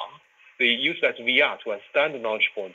they 0.58 0.66
use 0.66 0.98
that 1.02 1.16
VR 1.18 1.58
to 1.60 1.72
understand 1.72 2.14
the 2.14 2.18
knowledge 2.18 2.50
point 2.54 2.74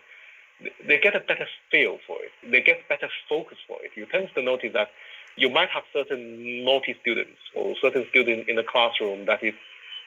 they 0.88 1.00
get 1.00 1.15
a 1.15 1.20
better 1.20 1.48
feel 1.72 2.00
for 2.06 2.18
it. 2.22 2.32
They 2.52 2.62
get 2.62 2.88
better 2.89 3.10
focus 3.28 3.58
for 3.68 3.78
it. 3.82 3.92
You 3.96 4.06
tend 4.06 4.30
to 4.36 4.42
notice 4.42 4.74
that 4.74 4.89
you 5.36 5.50
might 5.50 5.70
have 5.70 5.84
certain 5.94 6.65
naughty 6.65 6.96
students 7.02 7.39
or 7.56 7.76
certain 7.82 8.06
students 8.10 8.50
in 8.50 8.56
the 8.56 8.63
classroom 8.63 9.26
that 9.26 9.44
is 9.44 9.54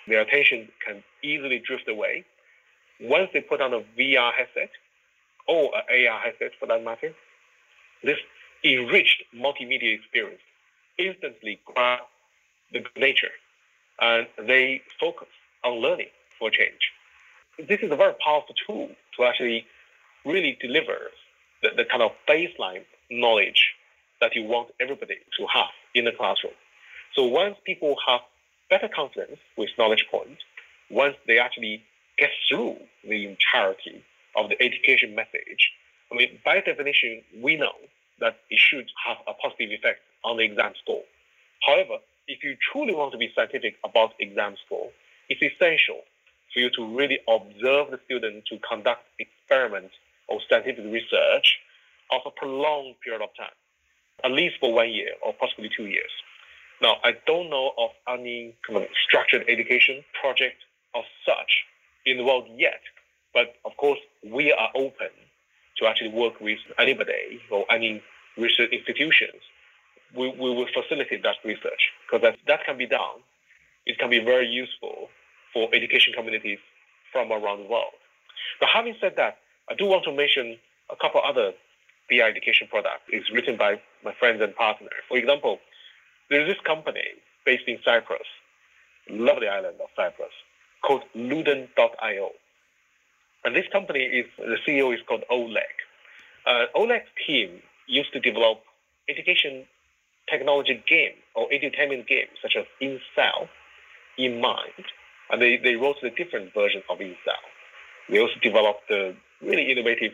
their 0.06 0.20
attention 0.20 0.68
can 0.84 1.02
easily 1.22 1.58
drift 1.58 1.88
away. 1.88 2.24
Once 3.00 3.30
they 3.32 3.40
put 3.40 3.60
on 3.60 3.72
a 3.72 3.80
VR 3.98 4.32
headset 4.32 4.70
or 5.48 5.72
an 5.74 6.06
AR 6.06 6.18
headset 6.18 6.52
for 6.58 6.66
that 6.66 6.84
matter, 6.84 7.14
this 8.02 8.18
enriched 8.64 9.22
multimedia 9.34 9.94
experience 9.94 10.42
instantly 10.98 11.60
grab 11.64 12.00
the 12.72 12.84
nature 12.96 13.30
and 14.00 14.26
they 14.46 14.82
focus 15.00 15.28
on 15.64 15.74
learning 15.74 16.08
for 16.38 16.50
change. 16.50 16.92
This 17.58 17.80
is 17.82 17.92
a 17.92 17.96
very 17.96 18.14
powerful 18.24 18.54
tool 18.66 18.88
to 19.16 19.24
actually 19.24 19.66
really 20.24 20.56
deliver 20.60 21.10
the, 21.62 21.70
the 21.76 21.84
kind 21.84 22.02
of 22.02 22.12
baseline 22.28 22.84
knowledge 23.10 23.74
that 24.20 24.34
you 24.34 24.44
want 24.44 24.70
everybody 24.80 25.16
to 25.38 25.46
have 25.52 25.68
in 25.94 26.04
the 26.06 26.12
classroom. 26.12 26.54
So 27.14 27.24
once 27.24 27.56
people 27.66 27.96
have 28.06 28.20
better 28.70 28.88
confidence 28.88 29.38
with 29.58 29.68
knowledge 29.78 30.06
point, 30.10 30.38
once 30.90 31.16
they 31.26 31.38
actually 31.38 31.82
get 32.18 32.30
through 32.48 32.76
the 33.06 33.26
entirety 33.26 34.02
of 34.34 34.48
the 34.48 34.60
education 34.62 35.14
message, 35.14 35.72
I 36.10 36.16
mean, 36.16 36.38
by 36.44 36.60
definition, 36.60 37.22
we 37.42 37.56
know 37.56 37.74
that 38.20 38.36
it 38.48 38.58
should 38.58 38.86
have 39.06 39.18
a 39.26 39.34
positive 39.34 39.70
effect 39.72 40.00
on 40.24 40.38
the 40.38 40.44
exam 40.44 40.72
score. 40.82 41.02
However, 41.66 41.98
if 42.28 42.42
you 42.42 42.56
truly 42.72 42.94
want 42.94 43.12
to 43.12 43.18
be 43.18 43.30
scientific 43.34 43.76
about 43.84 44.12
exam 44.20 44.56
score, 44.64 44.90
it's 45.28 45.42
essential 45.42 46.00
for 46.52 46.60
you 46.60 46.70
to 46.70 46.96
really 46.96 47.20
observe 47.28 47.90
the 47.90 47.98
student 48.04 48.44
to 48.46 48.58
conduct 48.58 49.02
experiments 49.18 49.94
or 50.28 50.40
scientific 50.48 50.84
research 50.84 51.58
of 52.10 52.20
a 52.26 52.30
prolonged 52.30 52.94
period 53.02 53.22
of 53.22 53.30
time, 53.36 53.54
at 54.24 54.32
least 54.32 54.56
for 54.60 54.72
one 54.72 54.90
year 54.90 55.12
or 55.24 55.32
possibly 55.34 55.70
two 55.74 55.86
years. 55.86 56.10
Now, 56.80 56.96
I 57.04 57.16
don't 57.26 57.48
know 57.48 57.72
of 57.78 57.90
any 58.08 58.54
kind 58.66 58.82
of 58.82 58.88
structured 59.06 59.44
education 59.48 60.04
project 60.20 60.56
of 60.94 61.04
such 61.26 61.64
in 62.04 62.16
the 62.18 62.24
world 62.24 62.48
yet, 62.56 62.80
but 63.32 63.54
of 63.64 63.76
course, 63.76 64.00
we 64.24 64.52
are 64.52 64.70
open 64.74 65.10
to 65.78 65.86
actually 65.86 66.10
work 66.10 66.40
with 66.40 66.58
anybody 66.78 67.40
or 67.50 67.64
any 67.70 68.02
research 68.36 68.70
institutions 68.72 69.40
we, 70.14 70.28
we 70.28 70.50
will 70.50 70.66
facilitate 70.72 71.22
that 71.22 71.36
research 71.44 71.92
because 72.06 72.22
that, 72.22 72.36
that 72.46 72.64
can 72.64 72.76
be 72.76 72.86
done. 72.86 73.20
It 73.86 73.98
can 73.98 74.10
be 74.10 74.20
very 74.20 74.46
useful 74.46 75.08
for 75.52 75.68
education 75.74 76.12
communities 76.14 76.58
from 77.12 77.30
around 77.30 77.64
the 77.64 77.68
world. 77.68 77.94
But 78.60 78.68
having 78.68 78.96
said 79.00 79.14
that, 79.16 79.38
I 79.68 79.74
do 79.74 79.86
want 79.86 80.04
to 80.04 80.12
mention 80.12 80.58
a 80.90 80.96
couple 80.96 81.20
other 81.24 81.52
VR 82.10 82.28
education 82.28 82.68
products. 82.68 83.04
It's 83.08 83.30
written 83.32 83.56
by 83.56 83.80
my 84.04 84.12
friends 84.18 84.40
and 84.42 84.54
partners. 84.54 84.92
For 85.08 85.16
example, 85.16 85.58
there's 86.30 86.48
this 86.48 86.60
company 86.64 87.04
based 87.44 87.64
in 87.66 87.78
Cyprus, 87.84 88.26
lovely 89.08 89.48
island 89.48 89.76
of 89.80 89.88
Cyprus, 89.96 90.32
called 90.82 91.02
Luden.io. 91.14 92.30
And 93.44 93.56
this 93.56 93.66
company 93.72 94.00
is, 94.00 94.26
the 94.38 94.56
CEO 94.66 94.94
is 94.94 95.00
called 95.06 95.24
Oleg. 95.30 95.62
Uh, 96.46 96.66
Oleg's 96.74 97.08
team 97.26 97.62
used 97.86 98.12
to 98.12 98.20
develop 98.20 98.62
education 99.08 99.64
technology 100.30 100.82
game 100.88 101.14
or 101.34 101.48
edutainment 101.50 102.06
games 102.06 102.30
such 102.40 102.56
as 102.56 102.64
InCell, 102.80 103.48
InMind, 104.18 104.84
and 105.30 105.40
they, 105.40 105.56
they 105.56 105.76
wrote 105.76 105.96
the 106.02 106.10
different 106.10 106.52
versions 106.54 106.84
of 106.90 106.98
InCell. 106.98 107.42
They 108.08 108.20
also 108.20 108.34
developed 108.42 108.88
the 108.88 109.14
really 109.40 109.70
innovative 109.70 110.12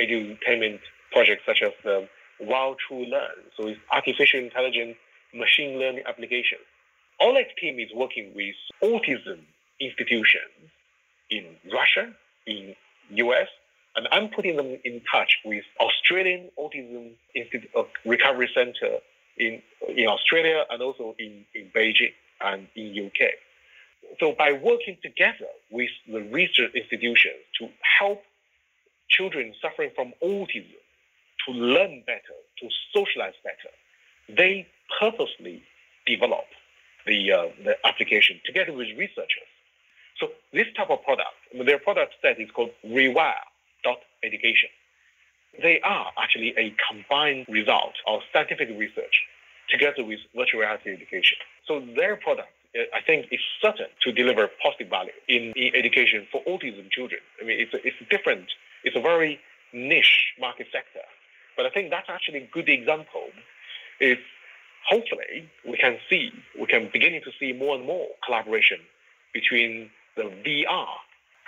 edutainment 0.00 0.80
projects 1.12 1.42
such 1.46 1.62
as 1.62 1.72
the 1.84 2.08
While 2.38 2.76
True 2.86 3.04
Learn, 3.06 3.38
so 3.56 3.68
it's 3.68 3.80
artificial 3.92 4.40
intelligence 4.40 4.96
machine 5.34 5.78
learning 5.78 6.04
application. 6.06 6.58
Oleg's 7.20 7.50
team 7.60 7.78
is 7.78 7.88
working 7.94 8.32
with 8.34 8.54
autism 8.82 9.40
institutions 9.80 10.70
in 11.30 11.44
Russia, 11.72 12.12
in 12.46 12.74
US, 13.10 13.48
and 13.96 14.06
I'm 14.12 14.28
putting 14.28 14.56
them 14.56 14.78
in 14.84 15.02
touch 15.12 15.38
with 15.44 15.64
Australian 15.80 16.50
Autism 16.58 17.12
Institute 17.34 17.68
of 17.74 17.86
Recovery 18.04 18.48
Center 18.54 18.98
in, 19.36 19.60
in 19.88 20.06
Australia 20.06 20.64
and 20.70 20.82
also 20.82 21.16
in, 21.18 21.44
in 21.54 21.70
Beijing 21.74 22.12
and 22.40 22.68
in 22.76 23.06
UK. 23.06 23.30
So 24.20 24.34
by 24.36 24.52
working 24.52 24.98
together 25.02 25.46
with 25.70 25.90
the 26.10 26.20
research 26.20 26.72
institutions 26.74 27.38
to 27.60 27.68
help 27.98 28.22
children 29.08 29.54
suffering 29.62 29.90
from 29.94 30.12
autism 30.22 30.80
to 31.46 31.52
learn 31.52 32.02
better, 32.06 32.36
to 32.60 32.68
socialize 32.92 33.34
better, 33.44 33.72
they 34.36 34.66
purposely 35.00 35.62
develop 36.06 36.44
the, 37.06 37.32
uh, 37.32 37.46
the 37.64 37.74
application 37.86 38.40
together 38.44 38.72
with 38.72 38.88
researchers. 38.96 39.48
So 40.20 40.28
this 40.52 40.66
type 40.76 40.90
of 40.90 41.02
product, 41.04 41.36
their 41.64 41.78
product 41.78 42.14
set 42.20 42.40
is 42.40 42.50
called 42.50 42.70
Rewire.education. 42.84 44.70
They 45.62 45.80
are 45.80 46.12
actually 46.18 46.54
a 46.58 46.74
combined 46.90 47.46
result 47.48 47.94
of 48.06 48.20
scientific 48.32 48.68
research 48.76 49.22
together 49.70 50.04
with 50.04 50.18
virtual 50.34 50.60
reality 50.60 50.90
education. 50.92 51.38
So 51.66 51.82
their 51.96 52.16
product, 52.16 52.48
I 52.74 53.00
think, 53.06 53.26
is 53.30 53.40
certain 53.62 53.86
to 54.02 54.12
deliver 54.12 54.48
positive 54.62 54.88
value 54.88 55.12
in, 55.26 55.52
in 55.56 55.74
education 55.74 56.26
for 56.30 56.42
autism 56.44 56.90
children. 56.90 57.20
I 57.40 57.44
mean, 57.44 57.60
it's 57.60 57.72
a, 57.72 57.86
it's 57.86 57.96
different, 58.10 58.46
it's 58.84 58.96
a 58.96 59.00
very 59.00 59.40
niche 59.72 60.34
market 60.38 60.66
sector. 60.70 61.00
But 61.56 61.66
I 61.66 61.70
think 61.70 61.90
that's 61.90 62.08
actually 62.08 62.38
a 62.38 62.48
good 62.52 62.68
example. 62.68 63.24
If 64.00 64.18
hopefully 64.88 65.50
we 65.66 65.76
can 65.78 65.98
see, 66.10 66.30
we 66.60 66.66
can 66.66 66.90
beginning 66.92 67.22
to 67.24 67.30
see 67.40 67.52
more 67.52 67.74
and 67.74 67.86
more 67.86 68.08
collaboration 68.24 68.78
between 69.32 69.90
the 70.16 70.24
VR 70.44 70.86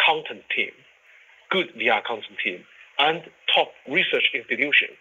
content 0.04 0.42
team, 0.54 0.72
good 1.50 1.68
VR 1.76 2.02
content 2.02 2.38
team, 2.42 2.64
and 2.98 3.22
top 3.54 3.68
research 3.88 4.30
institutions. 4.34 4.96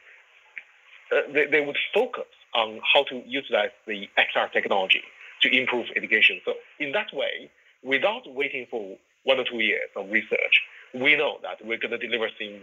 Uh, 1.12 1.22
they, 1.34 1.46
they 1.46 1.66
would 1.66 1.78
focus 1.94 2.28
on 2.54 2.82
how 2.94 3.04
to 3.06 3.24
utilize 3.26 3.72
the 3.88 4.08
XR 4.18 4.52
technology 4.52 5.04
to 5.42 5.56
improve 5.56 5.88
education. 5.96 6.42
So 6.46 6.54
in 6.80 6.92
that 6.94 7.08
way, 7.14 7.50
without 7.84 8.24
waiting 8.28 8.68
for 8.70 8.98
one 9.24 9.40
or 9.40 9.44
two 9.44 9.60
years 9.60 9.90
of 9.96 10.10
research, 10.10 10.62
we 10.94 11.16
know 11.16 11.38
that 11.44 11.64
we're 11.66 11.78
going 11.78 11.92
to 11.92 11.98
deliver 11.98 12.30
things 12.38 12.62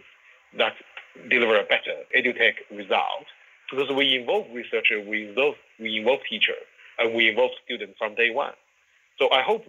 that 0.58 0.74
deliver 1.30 1.58
a 1.58 1.64
better 1.64 1.96
edutech 2.16 2.54
result 2.70 3.26
because 3.70 3.90
we 3.90 4.16
involve 4.16 4.46
researchers, 4.52 5.06
we 5.06 5.28
involve, 5.28 5.54
we 5.80 5.98
involve 5.98 6.20
teachers, 6.28 6.64
and 6.98 7.14
we 7.14 7.28
involve 7.28 7.50
students 7.64 7.94
from 7.98 8.14
day 8.14 8.30
one. 8.30 8.52
So 9.18 9.30
I 9.30 9.42
hope 9.42 9.64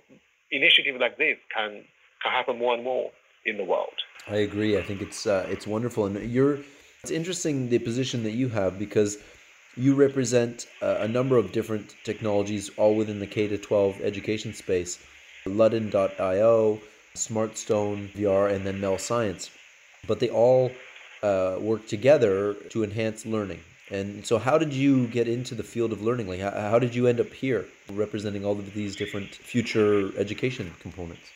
initiatives 0.51 0.99
like 0.99 1.17
this 1.17 1.37
can 1.53 1.83
can 2.21 2.31
happen 2.31 2.57
more 2.57 2.73
and 2.73 2.83
more 2.83 3.11
in 3.45 3.57
the 3.57 3.63
world. 3.63 3.93
I 4.27 4.37
agree. 4.37 4.77
I 4.77 4.81
think 4.81 5.01
it's 5.01 5.25
uh, 5.25 5.45
it's 5.49 5.67
wonderful, 5.67 6.05
and 6.05 6.29
you're. 6.29 6.59
It's 7.03 7.11
interesting 7.11 7.69
the 7.69 7.79
position 7.79 8.23
that 8.23 8.31
you 8.31 8.49
have 8.49 8.77
because 8.79 9.17
you 9.77 9.93
represent 9.93 10.67
uh, 10.81 10.97
a 10.99 11.07
number 11.07 11.37
of 11.37 11.51
different 11.51 11.95
technologies, 12.03 12.69
all 12.77 12.95
within 12.95 13.19
the 13.19 13.27
K 13.27 13.47
to 13.47 13.57
twelve 13.57 13.99
education 14.01 14.53
space. 14.53 14.99
Luden.io, 15.45 16.79
SmartStone 17.15 18.09
VR, 18.11 18.51
and 18.51 18.65
then 18.65 18.81
Mel 18.81 18.97
Science, 18.97 19.49
but 20.07 20.19
they 20.19 20.29
all 20.29 20.71
uh, 21.23 21.57
work 21.59 21.87
together 21.87 22.53
to 22.69 22.83
enhance 22.83 23.25
learning. 23.25 23.59
And 23.89 24.25
so, 24.25 24.37
how 24.37 24.57
did 24.57 24.73
you 24.73 25.07
get 25.07 25.27
into 25.27 25.55
the 25.55 25.63
field 25.63 25.93
of 25.93 26.01
learning? 26.01 26.27
Like, 26.27 26.41
how, 26.41 26.51
how 26.51 26.79
did 26.79 26.93
you 26.93 27.07
end 27.07 27.19
up 27.21 27.31
here, 27.31 27.65
representing 27.89 28.43
all 28.43 28.59
of 28.59 28.73
these 28.73 28.95
different 28.95 29.29
future 29.33 30.11
education 30.17 30.73
components? 30.81 31.31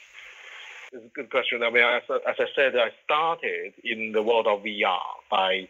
It's 0.92 1.06
a 1.06 1.10
good 1.10 1.30
question. 1.30 1.64
I 1.64 1.70
mean, 1.70 1.84
as, 1.84 2.04
as 2.28 2.36
I 2.38 2.46
said, 2.54 2.76
I 2.76 2.90
started 3.06 3.74
in 3.84 4.12
the 4.12 4.22
world 4.22 4.48
of 4.48 4.64
VR 4.64 5.00
by 5.30 5.70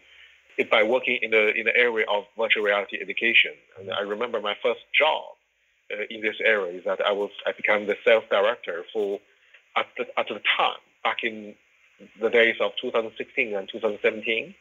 by 0.70 0.82
working 0.82 1.18
in 1.22 1.30
the 1.30 1.54
in 1.54 1.64
the 1.64 1.76
area 1.76 2.06
of 2.10 2.24
virtual 2.36 2.64
reality 2.64 2.98
education. 3.00 3.52
And 3.78 3.90
I 3.92 4.00
remember 4.00 4.40
my 4.40 4.56
first 4.62 4.80
job 4.98 5.24
uh, 5.92 6.04
in 6.10 6.20
this 6.20 6.36
area 6.44 6.78
is 6.78 6.84
that 6.84 7.00
I 7.04 7.12
was 7.12 7.30
I 7.46 7.52
became 7.52 7.86
the 7.86 7.96
sales 8.04 8.24
director 8.30 8.84
for 8.92 9.20
at 9.76 9.86
the, 9.96 10.04
at 10.18 10.28
the 10.28 10.40
time 10.56 10.82
back 11.04 11.18
in 11.22 11.54
the 12.20 12.30
days 12.30 12.56
of 12.60 12.72
2016 12.80 13.54
and 13.54 13.68
2017 13.68 14.54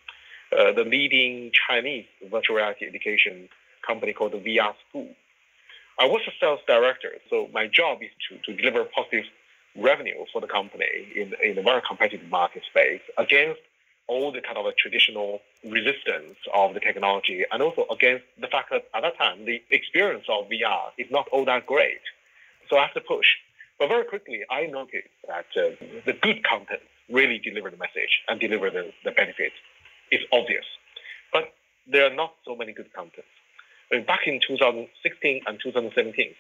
uh, 0.57 0.71
the 0.73 0.83
leading 0.83 1.51
Chinese 1.67 2.05
virtual 2.29 2.57
reality 2.57 2.85
education 2.85 3.47
company 3.85 4.13
called 4.13 4.33
VR 4.33 4.73
School. 4.89 5.09
I 5.99 6.05
was 6.05 6.21
a 6.27 6.31
sales 6.39 6.59
director, 6.67 7.11
so 7.29 7.49
my 7.53 7.67
job 7.67 7.99
is 8.01 8.09
to, 8.29 8.37
to 8.51 8.57
deliver 8.57 8.83
positive 8.85 9.25
revenue 9.77 10.25
for 10.31 10.41
the 10.41 10.47
company 10.47 11.07
in, 11.15 11.33
in 11.41 11.57
a 11.57 11.61
very 11.61 11.81
competitive 11.87 12.29
market 12.29 12.63
space 12.69 13.01
against 13.17 13.61
all 14.11 14.29
the 14.33 14.41
kind 14.41 14.57
of 14.57 14.65
traditional 14.75 15.39
resistance 15.63 16.35
of 16.53 16.73
the 16.73 16.81
technology 16.81 17.45
and 17.49 17.63
also 17.63 17.85
against 17.89 18.25
the 18.43 18.47
fact 18.47 18.69
that 18.69 18.83
at 18.93 19.01
that 19.07 19.17
time 19.17 19.45
the 19.45 19.61
experience 19.71 20.25
of 20.27 20.49
VR 20.49 20.91
is 20.97 21.07
not 21.09 21.25
all 21.31 21.45
that 21.45 21.65
great. 21.65 22.03
So 22.69 22.77
I 22.77 22.81
have 22.87 22.93
to 22.95 23.01
push. 23.01 23.29
But 23.79 23.87
very 23.87 24.03
quickly, 24.03 24.41
I 24.51 24.65
noticed 24.65 25.15
that 25.27 25.47
uh, 25.55 25.63
the 26.05 26.13
good 26.13 26.43
content 26.43 26.83
really 27.09 27.39
deliver 27.39 27.69
the 27.71 27.77
message 27.77 28.13
and 28.27 28.39
deliver 28.39 28.69
the, 28.69 28.91
the 29.05 29.11
benefit 29.11 29.53
is 30.11 30.21
obvious. 30.33 30.65
But 31.31 31.53
there 31.87 32.05
are 32.05 32.13
not 32.13 32.33
so 32.45 32.55
many 32.55 32.73
good 32.73 32.91
contents. 32.93 33.31
I 33.91 33.95
mean, 33.95 34.05
back 34.05 34.27
in 34.27 34.41
2016 34.45 35.41
and 35.47 35.59
2017, 35.63 36.35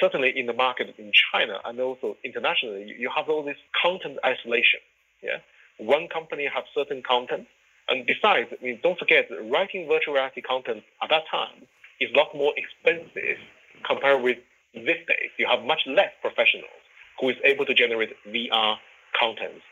certainly 0.00 0.32
in 0.38 0.46
the 0.46 0.52
market 0.52 0.94
in 0.98 1.10
China 1.32 1.58
and 1.64 1.80
also 1.80 2.16
internationally, 2.24 2.94
you 2.96 3.10
have 3.14 3.28
all 3.28 3.42
this 3.42 3.58
content 3.82 4.18
isolation. 4.24 4.80
Yeah, 5.22 5.38
one 5.78 6.08
company 6.08 6.48
have 6.52 6.64
certain 6.74 7.02
content, 7.02 7.46
and 7.88 8.06
besides, 8.06 8.50
I 8.52 8.64
mean, 8.64 8.80
don't 8.82 8.98
forget, 8.98 9.28
writing 9.50 9.88
virtual 9.88 10.14
reality 10.14 10.42
content 10.42 10.82
at 11.02 11.08
that 11.10 11.24
time 11.30 11.66
is 12.00 12.10
a 12.14 12.18
lot 12.18 12.34
more 12.34 12.52
expensive 12.56 13.38
compared 13.86 14.22
with 14.22 14.38
these 14.74 14.84
days. 14.86 15.30
You 15.38 15.46
have 15.46 15.64
much 15.64 15.82
less 15.86 16.12
professionals 16.20 16.82
who 17.20 17.30
is 17.30 17.36
able 17.44 17.64
to 17.64 17.74
generate 17.74 18.14
VR 18.28 18.76
content, 19.18 19.62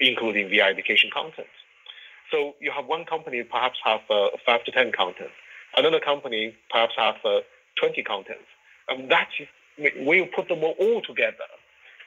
including 0.00 0.48
VR 0.48 0.70
education 0.70 1.10
content. 1.12 1.48
So 2.30 2.54
you 2.60 2.70
have 2.70 2.86
one 2.86 3.04
company 3.04 3.42
perhaps 3.42 3.78
have 3.84 4.00
uh, 4.10 4.28
five 4.46 4.64
to 4.64 4.70
10 4.70 4.92
contents. 4.92 5.32
Another 5.76 6.00
company 6.00 6.54
perhaps 6.70 6.94
have 6.96 7.16
uh, 7.24 7.40
20 7.80 8.02
contents. 8.02 8.48
And 8.88 9.10
that 9.10 9.28
is, 9.38 9.48
when 9.78 10.18
you 10.18 10.26
put 10.34 10.48
them 10.48 10.62
all 10.62 11.02
together, 11.02 11.48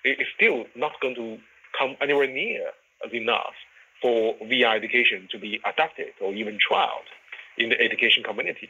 it's 0.03 0.29
still 0.35 0.65
not 0.75 0.93
going 1.01 1.15
to 1.15 1.37
come 1.77 1.95
anywhere 2.01 2.27
near 2.27 2.71
enough 3.13 3.53
for 4.01 4.35
VR 4.43 4.75
education 4.75 5.27
to 5.31 5.39
be 5.39 5.59
adapted 5.65 6.13
or 6.21 6.33
even 6.33 6.57
trialed 6.57 7.09
in 7.57 7.69
the 7.69 7.79
education 7.79 8.23
community. 8.23 8.69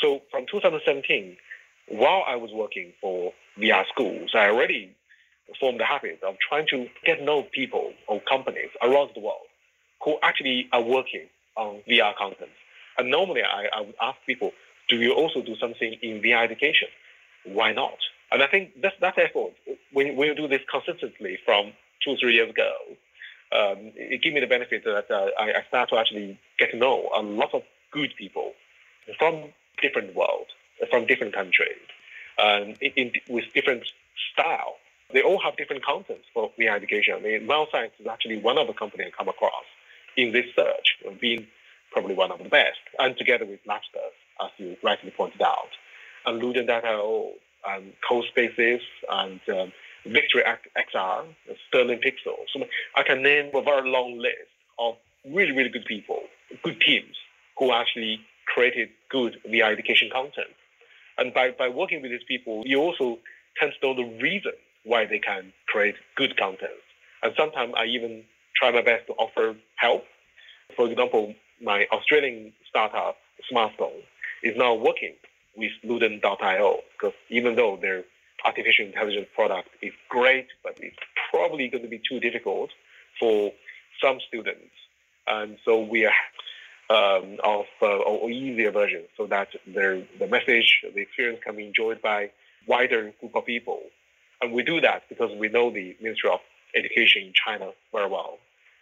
So 0.00 0.22
from 0.30 0.46
2017, 0.50 1.36
while 1.88 2.22
I 2.26 2.36
was 2.36 2.50
working 2.52 2.92
for 3.00 3.32
VR 3.58 3.84
schools, 3.88 4.30
I 4.34 4.48
already 4.48 4.94
formed 5.60 5.80
the 5.80 5.84
habit 5.84 6.20
of 6.26 6.36
trying 6.48 6.66
to 6.68 6.86
get 7.04 7.18
to 7.18 7.24
know 7.24 7.42
people 7.52 7.92
or 8.08 8.20
companies 8.20 8.70
around 8.82 9.10
the 9.14 9.20
world 9.20 9.46
who 10.04 10.16
actually 10.22 10.68
are 10.72 10.82
working 10.82 11.26
on 11.56 11.82
VR 11.88 12.16
content. 12.16 12.50
And 12.98 13.10
normally 13.10 13.42
I, 13.42 13.66
I 13.76 13.80
would 13.82 13.94
ask 14.00 14.18
people, 14.26 14.52
do 14.88 14.96
you 14.96 15.12
also 15.12 15.42
do 15.42 15.56
something 15.56 15.96
in 16.02 16.22
VR 16.22 16.44
education? 16.44 16.88
Why 17.44 17.72
not? 17.72 17.98
And 18.30 18.42
I 18.42 18.46
think 18.46 18.80
that's, 18.80 18.96
that 19.00 19.18
effort, 19.18 19.52
when, 19.92 20.16
when 20.16 20.28
you 20.28 20.34
do 20.34 20.48
this 20.48 20.62
consistently 20.70 21.38
from 21.44 21.72
two, 22.04 22.16
three 22.20 22.34
years 22.34 22.50
ago, 22.50 22.72
um, 23.52 23.92
it 23.96 24.22
gave 24.22 24.32
me 24.32 24.40
the 24.40 24.46
benefit 24.46 24.84
that 24.84 25.10
uh, 25.10 25.28
I, 25.38 25.52
I 25.52 25.64
start 25.68 25.90
to 25.90 25.96
actually 25.98 26.38
get 26.58 26.70
to 26.70 26.76
know 26.76 27.10
a 27.14 27.22
lot 27.22 27.54
of 27.54 27.62
good 27.90 28.14
people 28.16 28.52
from 29.18 29.52
different 29.80 30.14
world, 30.14 30.46
from 30.90 31.06
different 31.06 31.34
countries, 31.34 31.76
and 32.38 32.76
in, 32.80 32.92
in, 32.96 33.12
with 33.28 33.44
different 33.54 33.84
style. 34.32 34.76
They 35.12 35.20
all 35.20 35.40
have 35.42 35.56
different 35.58 35.84
contents 35.84 36.24
for 36.32 36.50
VR 36.58 36.76
education. 36.76 37.14
I 37.16 37.20
mean, 37.20 37.48
Science 37.70 37.92
is 38.00 38.06
actually 38.06 38.38
one 38.38 38.56
of 38.56 38.66
the 38.66 38.72
companies 38.72 39.08
I 39.12 39.16
come 39.16 39.28
across 39.28 39.64
in 40.16 40.32
this 40.32 40.46
search, 40.56 40.96
being 41.20 41.46
probably 41.92 42.14
one 42.14 42.30
of 42.32 42.38
the 42.38 42.48
best, 42.48 42.80
and 42.98 43.16
together 43.18 43.44
with 43.44 43.60
Labster, 43.66 44.08
as 44.40 44.50
you 44.56 44.76
rightly 44.82 45.10
pointed 45.10 45.42
out, 45.42 45.68
and 46.24 46.40
Luden.io, 46.40 47.32
and 47.68 47.92
CoSpaces, 48.10 48.80
and 49.10 49.40
um, 49.48 49.72
Victory 50.04 50.42
XR, 50.42 51.24
Sterling 51.68 52.00
Pixel. 52.00 52.36
So 52.52 52.64
I 52.96 53.02
can 53.02 53.22
name 53.22 53.50
a 53.54 53.62
very 53.62 53.88
long 53.88 54.18
list 54.18 54.50
of 54.78 54.96
really, 55.30 55.52
really 55.52 55.68
good 55.68 55.84
people, 55.84 56.20
good 56.62 56.80
teams 56.80 57.16
who 57.58 57.72
actually 57.72 58.20
created 58.46 58.88
good 59.10 59.38
VR 59.48 59.72
education 59.72 60.10
content. 60.12 60.48
And 61.18 61.32
by, 61.32 61.50
by 61.50 61.68
working 61.68 62.02
with 62.02 62.10
these 62.10 62.24
people, 62.26 62.62
you 62.66 62.80
also 62.80 63.18
tend 63.58 63.72
to 63.80 63.86
know 63.86 63.94
the 63.94 64.18
reason 64.20 64.52
why 64.84 65.04
they 65.06 65.18
can 65.18 65.52
create 65.68 65.94
good 66.16 66.36
content. 66.36 66.72
And 67.22 67.32
sometimes 67.36 67.74
I 67.76 67.84
even 67.84 68.24
try 68.56 68.70
my 68.70 68.82
best 68.82 69.06
to 69.06 69.12
offer 69.14 69.54
help. 69.76 70.04
For 70.74 70.90
example, 70.90 71.34
my 71.60 71.86
Australian 71.92 72.52
startup, 72.68 73.16
SmartStone, 73.52 74.02
is 74.42 74.56
now 74.56 74.74
working 74.74 75.14
with 75.56 75.70
Luden.io 75.84 76.78
because 76.92 77.14
even 77.28 77.54
though 77.54 77.78
their 77.80 78.04
artificial 78.44 78.86
intelligence 78.86 79.28
product 79.34 79.68
is 79.80 79.92
great, 80.08 80.48
but 80.62 80.78
it's 80.80 80.96
probably 81.30 81.68
going 81.68 81.82
to 81.82 81.88
be 81.88 82.00
too 82.08 82.20
difficult 82.20 82.70
for 83.18 83.52
some 84.02 84.18
students. 84.26 84.70
And 85.26 85.58
so 85.64 85.80
we 85.80 86.06
are 86.06 86.12
um, 86.90 87.38
of 87.42 87.66
uh, 87.80 88.26
easier 88.26 88.70
version 88.70 89.04
so 89.16 89.26
that 89.26 89.48
the, 89.66 90.04
the 90.18 90.26
message, 90.26 90.84
the 90.94 91.00
experience 91.00 91.40
can 91.44 91.56
be 91.56 91.66
enjoyed 91.66 92.02
by 92.02 92.30
wider 92.66 93.12
group 93.20 93.34
of 93.34 93.46
people. 93.46 93.80
And 94.40 94.52
we 94.52 94.62
do 94.62 94.80
that 94.80 95.04
because 95.08 95.30
we 95.38 95.48
know 95.48 95.70
the 95.70 95.96
Ministry 96.00 96.30
of 96.30 96.40
Education 96.74 97.22
in 97.22 97.32
China 97.32 97.70
very 97.92 98.08
well. 98.08 98.38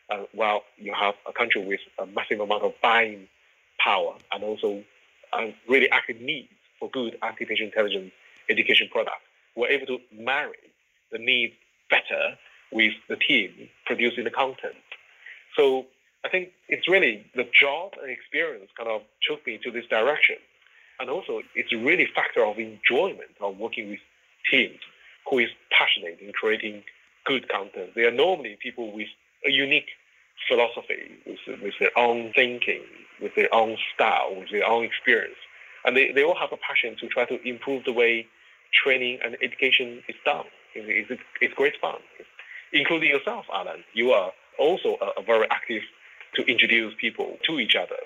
Uh, 0.08 0.24
while 0.32 0.62
you 0.76 0.92
have 0.92 1.14
a 1.28 1.32
country 1.32 1.64
with 1.64 1.80
a 1.98 2.06
massive 2.06 2.40
amount 2.40 2.64
of 2.64 2.72
buying 2.82 3.28
power 3.78 4.14
and 4.32 4.42
also 4.42 4.82
a 5.32 5.54
really 5.68 5.88
active 5.90 6.20
need 6.20 6.48
for 6.80 6.90
good 6.90 7.16
artificial 7.22 7.66
intelligence 7.66 8.10
education 8.48 8.88
products, 8.90 9.22
we're 9.60 9.68
able 9.68 9.86
to 9.86 9.98
marry 10.12 10.72
the 11.12 11.18
needs 11.18 11.54
better 11.90 12.38
with 12.72 12.92
the 13.08 13.16
team 13.16 13.68
producing 13.86 14.24
the 14.24 14.30
content. 14.30 14.74
So 15.56 15.86
I 16.24 16.28
think 16.28 16.50
it's 16.68 16.88
really 16.88 17.26
the 17.34 17.44
job 17.52 17.92
and 18.00 18.10
experience 18.10 18.70
kind 18.76 18.88
of 18.88 19.02
took 19.28 19.46
me 19.46 19.58
to 19.64 19.70
this 19.70 19.86
direction. 19.86 20.36
And 20.98 21.08
also, 21.08 21.40
it's 21.54 21.72
really 21.72 22.04
a 22.04 22.14
factor 22.14 22.44
of 22.44 22.58
enjoyment 22.58 23.30
of 23.40 23.56
working 23.56 23.88
with 23.88 24.00
teams 24.50 24.80
who 25.28 25.38
is 25.38 25.48
passionate 25.70 26.18
in 26.20 26.32
creating 26.32 26.82
good 27.24 27.48
content. 27.48 27.90
They 27.94 28.04
are 28.04 28.10
normally 28.10 28.58
people 28.62 28.92
with 28.92 29.08
a 29.46 29.50
unique 29.50 29.88
philosophy, 30.46 31.10
with, 31.26 31.38
with 31.62 31.74
their 31.80 31.96
own 31.96 32.32
thinking, 32.34 32.82
with 33.20 33.34
their 33.34 33.52
own 33.54 33.76
style, 33.94 34.34
with 34.38 34.50
their 34.50 34.66
own 34.66 34.84
experience. 34.84 35.36
And 35.84 35.96
they, 35.96 36.12
they 36.12 36.22
all 36.22 36.36
have 36.36 36.52
a 36.52 36.58
passion 36.58 36.96
to 37.00 37.08
try 37.08 37.24
to 37.24 37.40
improve 37.48 37.84
the 37.84 37.92
way 37.92 38.26
training 38.72 39.18
and 39.24 39.36
education 39.42 40.02
is 40.08 40.16
done. 40.24 40.44
It's, 40.74 41.10
it's 41.40 41.54
great 41.54 41.74
fun, 41.80 41.96
including 42.72 43.10
yourself, 43.10 43.46
Alan. 43.52 43.84
You 43.92 44.12
are 44.12 44.32
also 44.58 44.96
a, 45.00 45.20
a 45.20 45.22
very 45.22 45.46
active 45.50 45.82
to 46.34 46.42
introduce 46.44 46.94
people 47.00 47.38
to 47.46 47.58
each 47.58 47.74
other. 47.74 47.96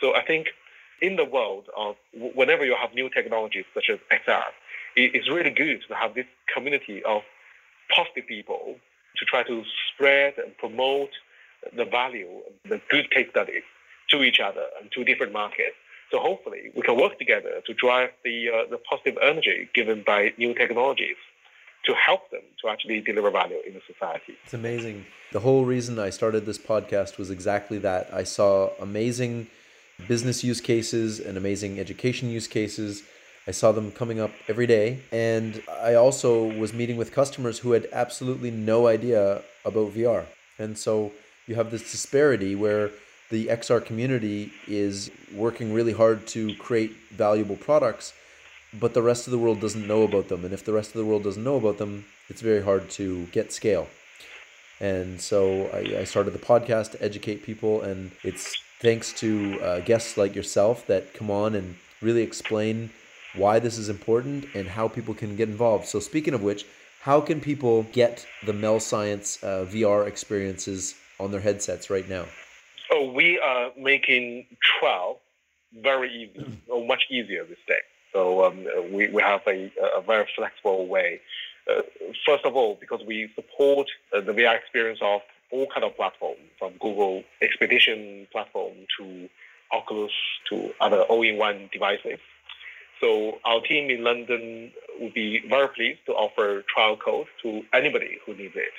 So 0.00 0.14
I 0.14 0.24
think 0.24 0.48
in 1.00 1.16
the 1.16 1.24
world 1.24 1.66
of 1.76 1.96
whenever 2.34 2.64
you 2.64 2.74
have 2.80 2.94
new 2.94 3.08
technologies 3.08 3.64
such 3.74 3.90
as 3.90 3.98
XR, 4.10 4.42
it's 4.96 5.28
really 5.30 5.50
good 5.50 5.82
to 5.88 5.94
have 5.94 6.14
this 6.14 6.26
community 6.52 7.02
of 7.04 7.22
positive 7.94 8.26
people 8.26 8.76
to 9.16 9.24
try 9.24 9.42
to 9.44 9.62
spread 9.92 10.34
and 10.38 10.56
promote 10.58 11.10
the 11.76 11.84
value, 11.84 12.40
the 12.68 12.80
good 12.90 13.10
case 13.10 13.28
studies 13.30 13.62
to 14.10 14.22
each 14.22 14.40
other 14.40 14.64
and 14.80 14.90
to 14.92 15.04
different 15.04 15.32
markets. 15.32 15.76
So 16.10 16.18
hopefully 16.18 16.70
we 16.74 16.82
can 16.82 16.96
work 16.96 17.18
together 17.18 17.60
to 17.66 17.74
drive 17.74 18.10
the, 18.24 18.48
uh, 18.48 18.70
the 18.70 18.78
positive 18.78 19.18
energy 19.22 19.68
given 19.74 20.02
by 20.06 20.32
new 20.38 20.54
technologies 20.54 21.16
to 21.84 21.94
help 21.94 22.30
them 22.30 22.42
to 22.62 22.68
actually 22.68 23.00
deliver 23.00 23.30
value 23.30 23.58
in 23.66 23.74
the 23.74 23.80
society. 23.86 24.34
It's 24.44 24.54
amazing. 24.54 25.06
The 25.32 25.40
whole 25.40 25.64
reason 25.64 25.98
I 25.98 26.10
started 26.10 26.46
this 26.46 26.58
podcast 26.58 27.18
was 27.18 27.30
exactly 27.30 27.78
that. 27.78 28.12
I 28.12 28.24
saw 28.24 28.70
amazing 28.80 29.48
business 30.06 30.44
use 30.44 30.60
cases 30.60 31.20
and 31.20 31.36
amazing 31.36 31.78
education 31.78 32.30
use 32.30 32.46
cases. 32.46 33.02
I 33.46 33.50
saw 33.50 33.72
them 33.72 33.90
coming 33.90 34.20
up 34.20 34.30
every 34.48 34.66
day. 34.66 35.00
And 35.12 35.62
I 35.82 35.94
also 35.94 36.44
was 36.44 36.72
meeting 36.72 36.96
with 36.96 37.12
customers 37.12 37.58
who 37.58 37.72
had 37.72 37.86
absolutely 37.92 38.50
no 38.50 38.86
idea 38.86 39.42
about 39.64 39.94
VR. 39.94 40.26
And 40.58 40.76
so 40.76 41.12
you 41.46 41.54
have 41.54 41.70
this 41.70 41.90
disparity 41.90 42.54
where 42.54 42.90
the 43.30 43.46
XR 43.46 43.84
community 43.84 44.52
is 44.66 45.10
working 45.34 45.72
really 45.74 45.92
hard 45.92 46.26
to 46.28 46.54
create 46.56 46.96
valuable 47.10 47.56
products 47.56 48.14
but 48.74 48.94
the 48.94 49.02
rest 49.02 49.26
of 49.26 49.30
the 49.30 49.38
world 49.38 49.60
doesn't 49.60 49.86
know 49.86 50.02
about 50.02 50.28
them. 50.28 50.44
And 50.44 50.52
if 50.52 50.64
the 50.64 50.72
rest 50.72 50.90
of 50.90 50.98
the 50.98 51.04
world 51.04 51.24
doesn't 51.24 51.42
know 51.42 51.56
about 51.56 51.78
them, 51.78 52.04
it's 52.28 52.40
very 52.40 52.62
hard 52.62 52.90
to 52.90 53.24
get 53.26 53.52
scale. 53.52 53.88
And 54.80 55.20
so 55.20 55.68
I, 55.72 56.00
I 56.00 56.04
started 56.04 56.32
the 56.32 56.38
podcast 56.38 56.92
to 56.92 57.02
educate 57.02 57.42
people, 57.42 57.82
and 57.82 58.12
it's 58.22 58.56
thanks 58.80 59.12
to 59.14 59.60
uh, 59.60 59.80
guests 59.80 60.16
like 60.16 60.34
yourself 60.34 60.86
that 60.86 61.14
come 61.14 61.30
on 61.30 61.54
and 61.54 61.76
really 62.00 62.22
explain 62.22 62.90
why 63.34 63.58
this 63.58 63.76
is 63.76 63.88
important 63.88 64.46
and 64.54 64.68
how 64.68 64.86
people 64.86 65.14
can 65.14 65.34
get 65.34 65.48
involved. 65.48 65.86
So, 65.86 65.98
speaking 65.98 66.34
of 66.34 66.42
which, 66.42 66.64
how 67.00 67.20
can 67.20 67.40
people 67.40 67.84
get 67.92 68.26
the 68.44 68.52
Mel 68.52 68.78
Science 68.78 69.42
uh, 69.42 69.66
VR 69.68 70.06
experiences 70.06 70.94
on 71.18 71.32
their 71.32 71.40
headsets 71.40 71.90
right 71.90 72.08
now? 72.08 72.26
Oh, 72.90 73.10
we 73.12 73.38
are 73.38 73.70
making 73.76 74.46
trial 74.60 75.20
very 75.82 76.10
easy, 76.10 76.60
or 76.68 76.86
much 76.86 77.04
easier 77.10 77.44
this 77.44 77.58
day. 77.66 77.80
So 78.12 78.44
um, 78.44 78.66
we, 78.92 79.08
we 79.08 79.22
have 79.22 79.42
a, 79.46 79.70
a 79.94 80.00
very 80.00 80.26
flexible 80.34 80.86
way. 80.86 81.20
Uh, 81.70 81.82
first 82.26 82.44
of 82.46 82.56
all, 82.56 82.78
because 82.80 83.00
we 83.06 83.30
support 83.34 83.88
uh, 84.14 84.20
the 84.22 84.32
VR 84.32 84.56
experience 84.56 85.00
of 85.02 85.20
all 85.50 85.66
kind 85.66 85.84
of 85.84 85.96
platforms, 85.96 86.40
from 86.58 86.72
Google 86.80 87.22
Expedition 87.42 88.26
platform 88.32 88.74
to 88.98 89.28
Oculus 89.72 90.12
to 90.50 90.72
other 90.80 91.02
all-in-one 91.02 91.68
devices. 91.72 92.18
So 93.00 93.38
our 93.44 93.60
team 93.60 93.90
in 93.90 94.02
London 94.02 94.72
would 95.00 95.14
be 95.14 95.42
very 95.48 95.68
pleased 95.68 96.00
to 96.06 96.12
offer 96.12 96.64
trial 96.74 96.96
code 96.96 97.26
to 97.42 97.62
anybody 97.72 98.18
who 98.24 98.34
needs 98.34 98.54
it. 98.56 98.72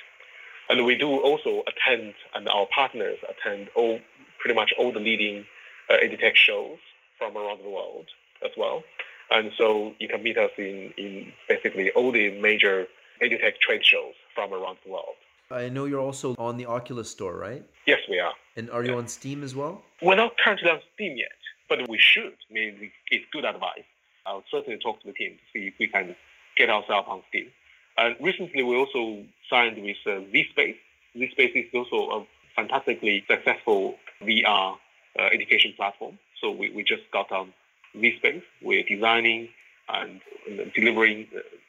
And 0.70 0.86
we 0.86 0.94
do 0.94 1.08
also 1.08 1.64
attend, 1.66 2.14
and 2.34 2.48
our 2.48 2.66
partners 2.72 3.18
attend 3.28 3.68
all, 3.74 3.98
pretty 4.38 4.54
much 4.54 4.72
all 4.78 4.92
the 4.92 5.00
leading 5.00 5.44
uh, 5.90 5.94
EdTech 5.94 6.36
shows 6.36 6.78
from 7.18 7.36
around 7.36 7.58
the 7.64 7.68
world 7.68 8.06
as 8.44 8.52
well. 8.56 8.84
And 9.32 9.50
so 9.58 9.94
you 9.98 10.06
can 10.08 10.22
meet 10.22 10.38
us 10.38 10.52
in, 10.56 10.94
in 10.96 11.32
basically 11.48 11.90
all 11.90 12.12
the 12.12 12.40
major 12.40 12.86
EdTech 13.20 13.58
trade 13.60 13.84
shows 13.84 14.14
from 14.32 14.54
around 14.54 14.78
the 14.84 14.92
world. 14.92 15.16
I 15.50 15.68
know 15.68 15.86
you're 15.86 16.00
also 16.00 16.36
on 16.38 16.56
the 16.56 16.66
Oculus 16.66 17.10
store, 17.10 17.36
right? 17.36 17.64
Yes, 17.88 17.98
we 18.08 18.20
are. 18.20 18.32
And 18.56 18.70
are 18.70 18.84
you 18.84 18.96
on 18.96 19.08
Steam 19.08 19.42
as 19.42 19.56
well? 19.56 19.82
We're 20.00 20.14
not 20.14 20.38
currently 20.38 20.70
on 20.70 20.78
Steam 20.94 21.16
yet, 21.16 21.32
but 21.68 21.88
we 21.88 21.98
should. 21.98 22.34
I 22.48 22.52
mean, 22.52 22.92
it's 23.10 23.24
good 23.32 23.44
advice. 23.44 23.82
I'll 24.24 24.44
certainly 24.52 24.78
talk 24.78 25.00
to 25.00 25.08
the 25.08 25.14
team 25.14 25.32
to 25.32 25.42
see 25.52 25.66
if 25.66 25.74
we 25.80 25.88
can 25.88 26.14
get 26.56 26.70
ourselves 26.70 27.08
on 27.10 27.22
Steam. 27.30 27.48
And 28.00 28.16
recently, 28.18 28.62
we 28.62 28.76
also 28.76 29.22
signed 29.50 29.76
with 29.82 29.96
uh, 30.06 30.22
ZSpace. 30.32 30.76
ZSpace 31.14 31.54
is 31.54 31.66
also 31.74 32.10
a 32.10 32.26
fantastically 32.56 33.22
successful 33.28 33.96
VR 34.22 34.76
uh, 35.18 35.22
education 35.34 35.74
platform. 35.76 36.18
So 36.40 36.50
we, 36.50 36.70
we 36.70 36.82
just 36.82 37.02
got 37.12 37.30
on 37.30 37.52
ZSpace. 37.94 38.42
We're 38.62 38.84
designing 38.84 39.50
and 39.90 40.22
delivering 40.74 41.26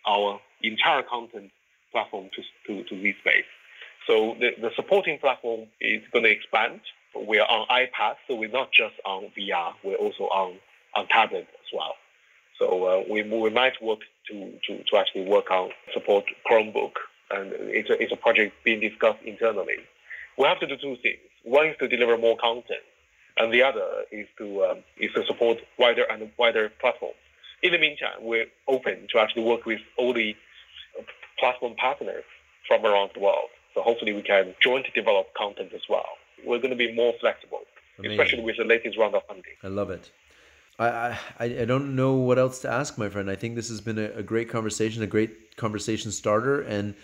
our 0.07 0.39
entire 0.63 1.03
content 1.03 1.51
platform 1.91 2.29
to, 2.35 2.41
to, 2.67 2.83
to 2.85 2.95
ZSpace. 2.95 3.49
So 4.07 4.35
the, 4.39 4.51
the 4.61 4.71
supporting 4.75 5.19
platform 5.19 5.67
is 5.81 6.01
going 6.13 6.23
to 6.23 6.31
expand. 6.31 6.79
We're 7.13 7.43
on 7.43 7.67
iPad, 7.67 8.15
so 8.25 8.35
we're 8.35 8.49
not 8.49 8.71
just 8.71 8.95
on 9.05 9.31
VR, 9.37 9.73
we're 9.83 9.95
also 9.95 10.23
on, 10.25 10.59
on 10.95 11.07
tablet 11.09 11.47
as 11.51 11.67
well. 11.73 11.95
So 12.61 12.85
uh, 12.85 13.03
we, 13.11 13.23
we 13.23 13.49
might 13.49 13.81
work 13.81 14.01
to, 14.27 14.53
to, 14.67 14.83
to 14.83 14.97
actually 14.97 15.25
work 15.25 15.49
on 15.49 15.71
support 15.95 16.25
Chromebook, 16.47 16.91
and 17.31 17.51
it's 17.53 17.89
a, 17.89 17.99
it's 17.99 18.11
a 18.11 18.15
project 18.15 18.53
being 18.63 18.79
discussed 18.79 19.17
internally. 19.25 19.77
We 20.37 20.45
have 20.45 20.59
to 20.59 20.67
do 20.67 20.77
two 20.77 20.95
things. 21.01 21.17
One 21.43 21.65
is 21.65 21.75
to 21.79 21.87
deliver 21.87 22.19
more 22.19 22.37
content, 22.37 22.85
and 23.37 23.51
the 23.51 23.63
other 23.63 24.03
is 24.11 24.27
to 24.37 24.63
um, 24.65 24.77
is 24.99 25.11
to 25.13 25.25
support 25.25 25.57
wider 25.79 26.03
and 26.03 26.29
wider 26.37 26.69
platforms. 26.79 27.15
In 27.63 27.71
the 27.71 27.79
meantime, 27.79 28.19
we're 28.21 28.45
open 28.67 29.07
to 29.11 29.19
actually 29.19 29.43
work 29.43 29.65
with 29.65 29.79
all 29.97 30.13
the 30.13 30.35
platform 31.39 31.73
partners 31.75 32.25
from 32.67 32.85
around 32.85 33.09
the 33.15 33.21
world. 33.21 33.49
So 33.73 33.81
hopefully 33.81 34.13
we 34.13 34.21
can 34.21 34.53
jointly 34.61 34.91
develop 34.93 35.33
content 35.33 35.71
as 35.73 35.81
well. 35.89 36.05
We're 36.45 36.59
going 36.59 36.69
to 36.69 36.75
be 36.75 36.93
more 36.93 37.13
flexible, 37.19 37.61
Amazing. 37.97 38.19
especially 38.19 38.43
with 38.43 38.57
the 38.57 38.65
latest 38.65 38.99
round 38.99 39.15
of 39.15 39.23
funding. 39.27 39.53
I 39.63 39.67
love 39.67 39.89
it. 39.89 40.11
I, 40.81 41.19
I, 41.39 41.45
I 41.61 41.65
don't 41.65 41.95
know 41.95 42.13
what 42.13 42.39
else 42.39 42.59
to 42.61 42.69
ask, 42.69 42.97
my 42.97 43.09
friend. 43.09 43.29
I 43.29 43.35
think 43.35 43.55
this 43.55 43.69
has 43.69 43.81
been 43.81 43.99
a, 43.99 44.09
a 44.15 44.23
great 44.23 44.49
conversation, 44.49 45.03
a 45.03 45.07
great 45.07 45.55
conversation 45.55 46.11
starter. 46.11 46.61
And 46.61 46.95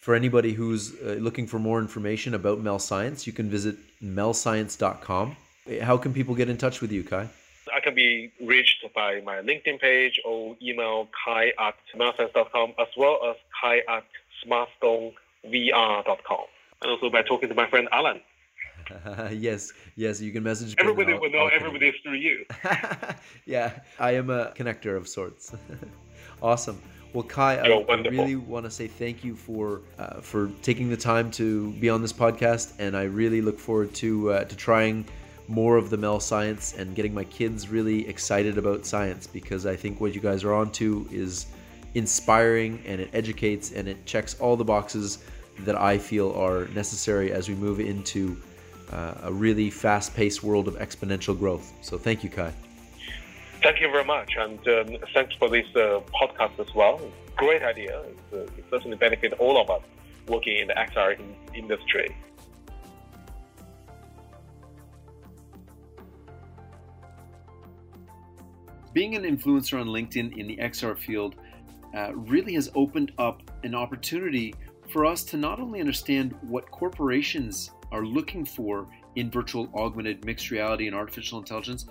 for 0.00 0.14
anybody 0.14 0.52
who's 0.52 0.94
uh, 1.00 1.16
looking 1.18 1.46
for 1.46 1.58
more 1.58 1.80
information 1.80 2.34
about 2.34 2.60
Mel 2.60 2.78
Science, 2.78 3.26
you 3.26 3.32
can 3.32 3.48
visit 3.48 3.76
melscience.com. 4.02 5.36
How 5.80 5.96
can 5.96 6.12
people 6.12 6.34
get 6.34 6.50
in 6.50 6.58
touch 6.58 6.80
with 6.80 6.90
you, 6.92 7.04
Kai? 7.04 7.28
I 7.74 7.80
can 7.80 7.94
be 7.94 8.32
reached 8.40 8.84
by 8.94 9.20
my 9.20 9.36
LinkedIn 9.36 9.80
page 9.80 10.20
or 10.24 10.56
email 10.60 11.08
kai 11.24 11.52
at 11.58 11.76
melscience.com 11.96 12.74
as 12.78 12.88
well 12.96 13.20
as 13.30 13.36
kai 13.60 13.82
at 13.88 14.04
smartstonevr.com. 14.44 16.44
And 16.82 16.90
also 16.90 17.10
by 17.10 17.22
talking 17.22 17.48
to 17.48 17.54
my 17.54 17.68
friend 17.68 17.88
Alan. 17.92 18.20
yes, 19.32 19.72
yes, 19.96 20.20
you 20.20 20.32
can 20.32 20.42
message. 20.42 20.74
Everybody 20.78 21.14
will 21.14 21.30
know 21.30 21.48
everybody 21.48 21.88
is 21.88 21.94
through 22.02 22.14
you. 22.14 22.44
yeah, 23.46 23.80
I 23.98 24.12
am 24.12 24.30
a 24.30 24.52
connector 24.56 24.96
of 24.96 25.08
sorts. 25.08 25.54
awesome. 26.42 26.80
Well, 27.12 27.24
Kai, 27.24 27.56
I, 27.56 27.68
I, 27.68 27.96
really 28.08 28.36
want 28.36 28.64
to 28.64 28.70
say 28.70 28.86
thank 28.86 29.22
you 29.22 29.36
for 29.36 29.82
uh, 29.98 30.20
for 30.20 30.50
taking 30.62 30.88
the 30.88 30.96
time 30.96 31.30
to 31.32 31.72
be 31.72 31.90
on 31.90 32.00
this 32.00 32.12
podcast, 32.12 32.72
and 32.78 32.96
I 32.96 33.02
really 33.02 33.42
look 33.42 33.58
forward 33.58 33.94
to 33.96 34.32
uh, 34.32 34.44
to 34.44 34.56
trying 34.56 35.04
more 35.48 35.76
of 35.76 35.90
the 35.90 35.96
Mel 35.96 36.20
Science 36.20 36.74
and 36.78 36.94
getting 36.94 37.12
my 37.12 37.24
kids 37.24 37.68
really 37.68 38.08
excited 38.08 38.56
about 38.56 38.86
science 38.86 39.26
because 39.26 39.66
I 39.66 39.76
think 39.76 40.00
what 40.00 40.14
you 40.14 40.20
guys 40.20 40.44
are 40.44 40.54
onto 40.54 41.06
is 41.10 41.46
inspiring 41.94 42.82
and 42.86 43.00
it 43.00 43.10
educates 43.12 43.72
and 43.72 43.88
it 43.88 44.06
checks 44.06 44.38
all 44.40 44.56
the 44.56 44.64
boxes 44.64 45.18
that 45.60 45.78
I 45.78 45.98
feel 45.98 46.32
are 46.32 46.66
necessary 46.68 47.32
as 47.32 47.48
we 47.48 47.54
move 47.54 47.80
into 47.80 48.40
uh, 48.92 49.14
a 49.22 49.32
really 49.32 49.70
fast-paced 49.70 50.42
world 50.42 50.68
of 50.68 50.74
exponential 50.76 51.38
growth. 51.38 51.72
So 51.80 51.98
thank 51.98 52.22
you, 52.22 52.30
Kai. 52.30 52.52
Thank 53.62 53.80
you 53.80 53.90
very 53.90 54.04
much, 54.04 54.34
and 54.36 54.58
um, 54.68 54.96
thanks 55.14 55.34
for 55.38 55.48
this 55.48 55.66
uh, 55.76 56.00
podcast 56.12 56.58
as 56.58 56.74
well. 56.74 57.00
Great 57.36 57.62
idea. 57.62 58.02
It's, 58.02 58.32
uh, 58.32 58.58
it 58.58 58.64
certainly 58.70 58.96
benefit 58.96 59.32
all 59.34 59.60
of 59.60 59.70
us 59.70 59.82
working 60.26 60.58
in 60.58 60.68
the 60.68 60.74
XR 60.74 61.18
in- 61.18 61.36
industry. 61.54 62.14
Being 68.92 69.14
an 69.14 69.22
influencer 69.22 69.80
on 69.80 69.86
LinkedIn 69.86 70.36
in 70.36 70.46
the 70.46 70.56
XR 70.56 70.98
field 70.98 71.36
uh, 71.96 72.12
really 72.14 72.54
has 72.54 72.70
opened 72.74 73.12
up 73.16 73.42
an 73.64 73.74
opportunity 73.74 74.54
for 74.90 75.06
us 75.06 75.24
to 75.24 75.36
not 75.36 75.60
only 75.60 75.80
understand 75.80 76.34
what 76.42 76.70
corporations 76.70 77.70
are 77.92 78.04
looking 78.04 78.44
for 78.44 78.88
in 79.14 79.30
virtual 79.30 79.70
augmented 79.74 80.24
mixed 80.24 80.50
reality 80.50 80.86
and 80.86 80.96
artificial 80.96 81.38
intelligence, 81.38 81.86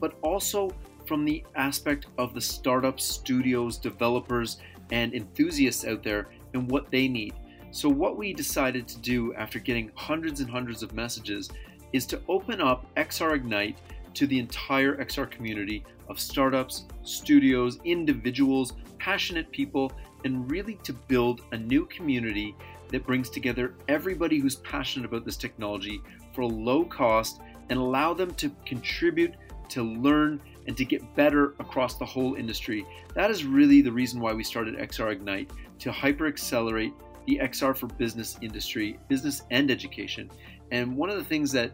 but 0.00 0.14
also 0.22 0.70
from 1.06 1.24
the 1.24 1.44
aspect 1.54 2.06
of 2.18 2.34
the 2.34 2.40
startups, 2.40 3.04
studios, 3.04 3.78
developers, 3.78 4.58
and 4.90 5.14
enthusiasts 5.14 5.84
out 5.84 6.02
there 6.02 6.28
and 6.52 6.70
what 6.70 6.90
they 6.90 7.08
need. 7.08 7.34
So, 7.70 7.88
what 7.88 8.16
we 8.16 8.32
decided 8.32 8.86
to 8.88 8.98
do 8.98 9.34
after 9.34 9.58
getting 9.58 9.90
hundreds 9.94 10.40
and 10.40 10.50
hundreds 10.50 10.82
of 10.82 10.94
messages 10.94 11.50
is 11.92 12.06
to 12.06 12.20
open 12.28 12.60
up 12.60 12.86
XR 12.96 13.34
Ignite 13.34 13.78
to 14.14 14.26
the 14.26 14.38
entire 14.38 14.96
XR 14.96 15.30
community 15.30 15.84
of 16.08 16.20
startups, 16.20 16.84
studios, 17.02 17.78
individuals, 17.84 18.74
passionate 18.98 19.50
people, 19.50 19.92
and 20.24 20.50
really 20.50 20.74
to 20.84 20.92
build 20.92 21.42
a 21.52 21.58
new 21.58 21.84
community 21.86 22.54
that 22.94 23.04
brings 23.04 23.28
together 23.28 23.74
everybody 23.88 24.38
who's 24.38 24.54
passionate 24.54 25.04
about 25.04 25.24
this 25.24 25.36
technology 25.36 26.00
for 26.32 26.42
a 26.42 26.46
low 26.46 26.84
cost 26.84 27.40
and 27.68 27.76
allow 27.76 28.14
them 28.14 28.32
to 28.34 28.52
contribute, 28.64 29.34
to 29.68 29.82
learn, 29.82 30.40
and 30.68 30.76
to 30.76 30.84
get 30.84 31.02
better 31.16 31.54
across 31.58 31.96
the 31.96 32.04
whole 32.04 32.36
industry. 32.36 32.86
That 33.16 33.32
is 33.32 33.44
really 33.44 33.80
the 33.80 33.90
reason 33.90 34.20
why 34.20 34.32
we 34.32 34.44
started 34.44 34.76
XR 34.76 35.10
Ignite 35.10 35.50
to 35.80 35.90
hyper 35.90 36.28
accelerate 36.28 36.92
the 37.26 37.40
XR 37.42 37.76
for 37.76 37.88
business 37.88 38.38
industry, 38.40 38.96
business 39.08 39.42
and 39.50 39.72
education. 39.72 40.30
And 40.70 40.96
one 40.96 41.10
of 41.10 41.16
the 41.16 41.24
things 41.24 41.50
that 41.50 41.72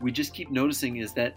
we 0.00 0.12
just 0.12 0.32
keep 0.32 0.52
noticing 0.52 0.98
is 0.98 1.12
that 1.14 1.36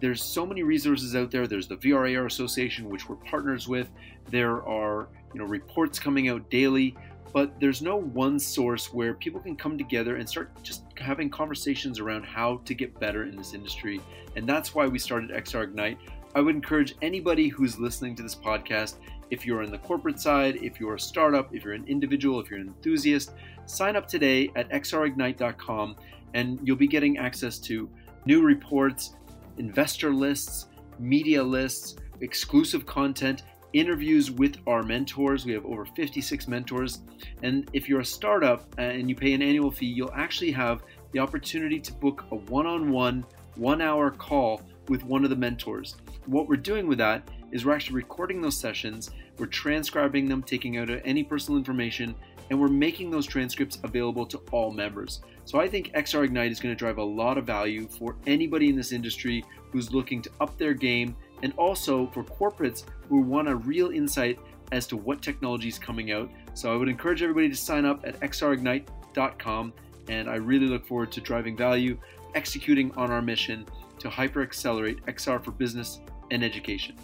there's 0.00 0.22
so 0.22 0.46
many 0.46 0.62
resources 0.62 1.14
out 1.14 1.30
there. 1.30 1.46
There's 1.46 1.68
the 1.68 1.76
VRAR 1.76 2.24
Association, 2.24 2.88
which 2.88 3.10
we're 3.10 3.16
partners 3.16 3.68
with. 3.68 3.90
There 4.30 4.62
are 4.66 5.08
you 5.34 5.40
know 5.40 5.46
reports 5.46 5.98
coming 5.98 6.30
out 6.30 6.48
daily 6.50 6.96
but 7.32 7.58
there's 7.60 7.82
no 7.82 7.96
one 7.96 8.38
source 8.38 8.92
where 8.92 9.14
people 9.14 9.40
can 9.40 9.56
come 9.56 9.78
together 9.78 10.16
and 10.16 10.28
start 10.28 10.50
just 10.62 10.84
having 10.96 11.30
conversations 11.30 12.00
around 12.00 12.24
how 12.24 12.60
to 12.64 12.74
get 12.74 12.98
better 12.98 13.24
in 13.24 13.36
this 13.36 13.54
industry. 13.54 14.00
And 14.36 14.48
that's 14.48 14.74
why 14.74 14.86
we 14.86 14.98
started 14.98 15.30
XR 15.30 15.64
Ignite. 15.64 15.98
I 16.34 16.40
would 16.40 16.54
encourage 16.54 16.94
anybody 17.02 17.48
who's 17.48 17.78
listening 17.78 18.14
to 18.16 18.22
this 18.22 18.34
podcast, 18.34 18.96
if 19.30 19.46
you're 19.46 19.62
in 19.62 19.70
the 19.70 19.78
corporate 19.78 20.20
side, 20.20 20.56
if 20.56 20.80
you're 20.80 20.96
a 20.96 21.00
startup, 21.00 21.54
if 21.54 21.64
you're 21.64 21.74
an 21.74 21.84
individual, 21.86 22.40
if 22.40 22.50
you're 22.50 22.60
an 22.60 22.68
enthusiast, 22.68 23.32
sign 23.66 23.96
up 23.96 24.06
today 24.08 24.50
at 24.56 24.68
xrignite.com 24.70 25.96
and 26.34 26.60
you'll 26.64 26.76
be 26.76 26.88
getting 26.88 27.18
access 27.18 27.58
to 27.58 27.88
new 28.24 28.42
reports, 28.42 29.14
investor 29.58 30.12
lists, 30.12 30.66
media 30.98 31.42
lists, 31.42 31.96
exclusive 32.20 32.86
content, 32.86 33.42
interviews 33.72 34.30
with 34.30 34.56
our 34.66 34.82
mentors. 34.82 35.44
We 35.44 35.52
have 35.52 35.64
over 35.64 35.84
56 35.84 36.48
mentors. 36.48 37.02
And 37.42 37.68
if 37.72 37.88
you're 37.88 38.00
a 38.00 38.04
startup 38.04 38.66
uh, 38.78 38.82
and 38.82 39.08
you 39.08 39.14
pay 39.14 39.32
an 39.32 39.42
annual 39.42 39.70
fee, 39.70 39.86
you'll 39.86 40.12
actually 40.14 40.52
have 40.52 40.82
the 41.12 41.18
opportunity 41.18 41.80
to 41.80 41.92
book 41.92 42.24
a 42.30 42.36
one 42.36 42.66
on 42.66 42.90
one, 42.90 43.24
one 43.56 43.80
hour 43.80 44.10
call 44.10 44.62
with 44.88 45.04
one 45.04 45.24
of 45.24 45.30
the 45.30 45.36
mentors. 45.36 45.96
What 46.26 46.48
we're 46.48 46.56
doing 46.56 46.86
with 46.86 46.98
that 46.98 47.28
is 47.52 47.64
we're 47.64 47.74
actually 47.74 47.96
recording 47.96 48.40
those 48.40 48.56
sessions, 48.56 49.10
we're 49.38 49.46
transcribing 49.46 50.28
them, 50.28 50.42
taking 50.42 50.76
out 50.76 50.90
any 51.04 51.22
personal 51.22 51.58
information, 51.58 52.14
and 52.50 52.60
we're 52.60 52.68
making 52.68 53.10
those 53.10 53.26
transcripts 53.26 53.78
available 53.84 54.26
to 54.26 54.38
all 54.50 54.72
members. 54.72 55.20
So 55.44 55.60
I 55.60 55.68
think 55.68 55.92
XR 55.92 56.24
Ignite 56.24 56.50
is 56.50 56.60
going 56.60 56.74
to 56.74 56.78
drive 56.78 56.98
a 56.98 57.02
lot 57.02 57.38
of 57.38 57.46
value 57.46 57.88
for 57.88 58.16
anybody 58.26 58.68
in 58.68 58.76
this 58.76 58.92
industry 58.92 59.44
who's 59.70 59.92
looking 59.92 60.20
to 60.22 60.30
up 60.40 60.58
their 60.58 60.74
game 60.74 61.16
and 61.42 61.52
also 61.56 62.06
for 62.08 62.24
corporates 62.24 62.84
who 63.08 63.20
want 63.20 63.48
a 63.48 63.56
real 63.56 63.90
insight 63.90 64.38
as 64.72 64.86
to 64.86 64.96
what 64.96 65.22
technology 65.22 65.68
is 65.68 65.78
coming 65.78 66.12
out. 66.12 66.30
So 66.54 66.72
I 66.72 66.76
would 66.76 66.88
encourage 66.88 67.22
everybody 67.22 67.48
to 67.48 67.56
sign 67.56 67.84
up 67.84 68.04
at 68.04 68.18
xrignite.com, 68.20 69.72
and 70.08 70.30
I 70.30 70.36
really 70.36 70.66
look 70.66 70.86
forward 70.86 71.12
to 71.12 71.20
driving 71.20 71.56
value, 71.56 71.98
executing 72.34 72.92
on 72.92 73.10
our 73.10 73.22
mission 73.22 73.66
to 73.98 74.08
hyper 74.08 74.42
accelerate 74.42 75.04
XR 75.06 75.44
for 75.44 75.50
business 75.50 76.00
and 76.30 76.44
education. 76.44 76.96